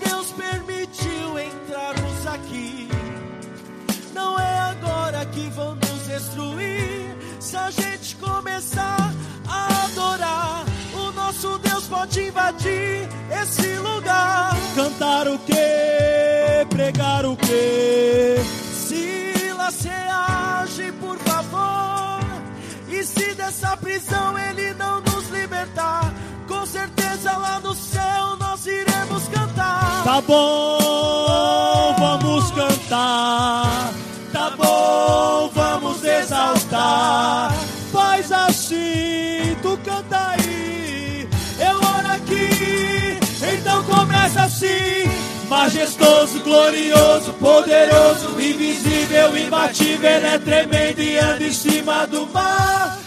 [0.06, 2.88] Deus permitiu entrarmos aqui.
[4.14, 7.16] Não é agora que vão nos destruir.
[7.40, 9.12] Se a gente começar
[9.48, 13.08] a adorar, o nosso Deus pode invadir
[13.42, 14.54] esse lugar.
[14.76, 16.66] Cantar o que?
[16.70, 18.36] Pregar o que?
[18.72, 22.20] Silas, reage, por favor.
[22.88, 25.17] E se dessa prisão ele não nos
[26.46, 30.02] com certeza lá no céu nós iremos cantar.
[30.04, 33.92] Tá bom, vamos cantar.
[34.32, 37.52] Tá bom, vamos exaltar.
[37.92, 41.28] Faz assim, tu canta aí.
[41.58, 43.18] Eu oro aqui,
[43.54, 45.08] então começa assim.
[45.48, 52.97] Majestoso, glorioso, poderoso, invisível, imbatível, ele é tremendo e anda em cima do mar.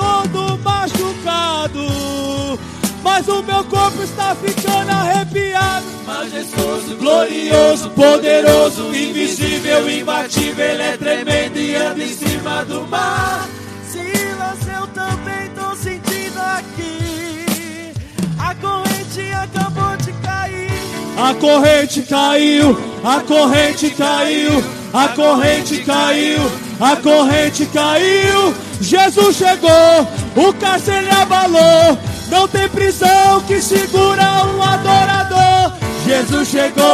[0.00, 2.58] Todo machucado,
[3.02, 5.84] mas o meu corpo está ficando arrepiado.
[6.06, 13.46] Majestoso, glorioso, poderoso, invisível, imbatível, ele é tremendo e anda em cima do mar.
[13.92, 17.92] Silas, eu também tô sentindo aqui.
[18.38, 20.70] A corrente acabou de cair.
[21.18, 26.40] A corrente caiu, a corrente caiu, a corrente caiu,
[26.80, 28.69] a corrente caiu.
[28.80, 31.98] Jesus chegou, o cárcere abalou.
[32.30, 35.72] Não tem prisão que segura um adorador.
[36.06, 36.84] Jesus chegou,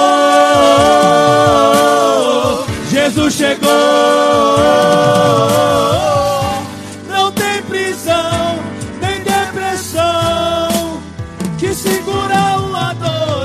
[2.90, 3.70] Jesus chegou.
[7.08, 8.58] Não tem prisão,
[9.00, 11.00] nem depressão
[11.58, 13.36] que segura um adorador.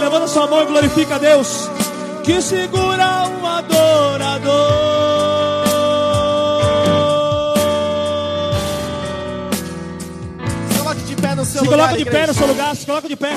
[0.00, 1.70] Levanta sua mão e glorifica a Deus.
[2.24, 3.11] Que segura
[11.72, 13.34] coloca de pé no seu lugar, se coloca de pé.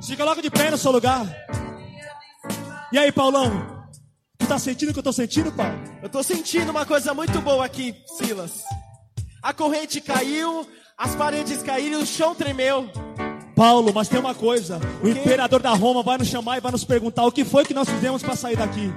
[0.00, 1.26] Se coloca de pé no seu lugar.
[2.90, 3.84] E aí, Paulão?
[4.38, 5.78] Tu tá sentindo o que eu tô sentindo, Paulo?
[6.02, 8.62] Eu tô sentindo uma coisa muito boa aqui, Silas.
[9.42, 12.90] A corrente caiu, as paredes caíram, o chão tremeu.
[13.54, 16.84] Paulo, mas tem uma coisa: o imperador da Roma vai nos chamar e vai nos
[16.84, 18.92] perguntar o que foi que nós fizemos para sair daqui.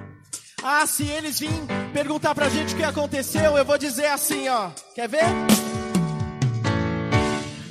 [0.64, 4.70] Ah, se eles virem perguntar pra gente o que aconteceu, eu vou dizer assim, ó.
[4.95, 5.66] Quer ver?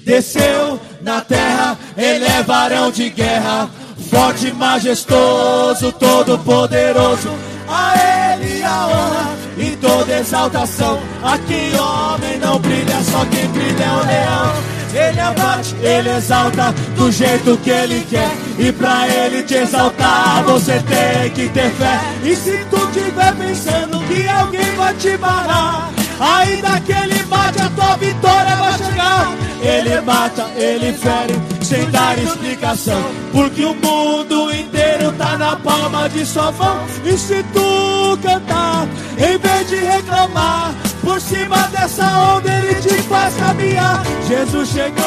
[0.07, 3.69] Desceu na terra, ele é varão de guerra,
[4.09, 7.29] forte, majestoso, todo poderoso.
[7.69, 11.01] A ele a honra e toda exaltação.
[11.25, 14.77] Aqui homem não brilha, só quem brilha é o leão.
[14.95, 18.31] Ele abate, ele exalta do jeito que ele quer.
[18.61, 21.99] E pra ele te exaltar, você tem que ter fé.
[22.23, 25.91] E se tu tiver pensando que alguém vai te barrar,
[26.21, 29.35] ainda que ele bate, a tua vitória vai chegar.
[29.61, 33.03] Ele mata, ele fere, sem dar explicação.
[33.33, 36.87] Porque o mundo inteiro tá na palma de sua mão.
[37.05, 38.87] E se tu cantar,
[39.19, 42.05] em vez de reclamar, por cima dessa
[42.35, 44.03] onda ele te faz caminhar.
[44.29, 45.05] Jesus chegou,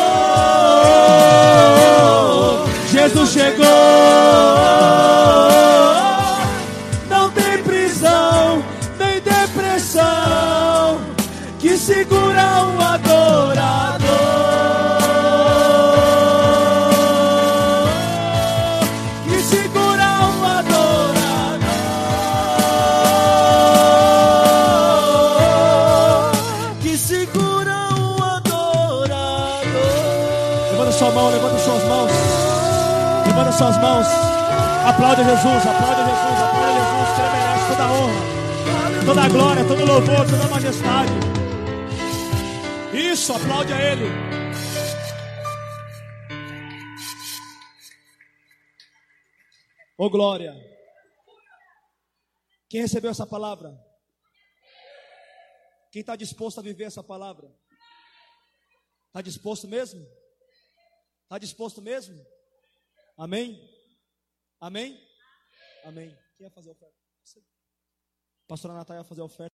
[2.92, 3.66] Jesus chegou.
[34.90, 39.68] Aplaude Jesus, aplaude Jesus, aplaude Jesus, que ele merece toda a honra, toda a glória,
[39.68, 41.12] todo o louvor, toda a majestade.
[42.92, 44.06] Isso, aplaude a Ele.
[49.96, 50.56] Ô glória.
[52.68, 53.80] Quem recebeu essa palavra?
[55.92, 57.48] Quem está disposto a viver essa palavra?
[59.08, 60.04] Está disposto mesmo?
[61.26, 62.26] Está disposto mesmo?
[63.16, 63.69] Amém?
[64.60, 65.00] Amém?
[65.86, 66.10] Amém.
[66.36, 66.96] Quem ia fazer a oferta?
[68.48, 69.48] Pastora Natália ia fazer a oferta.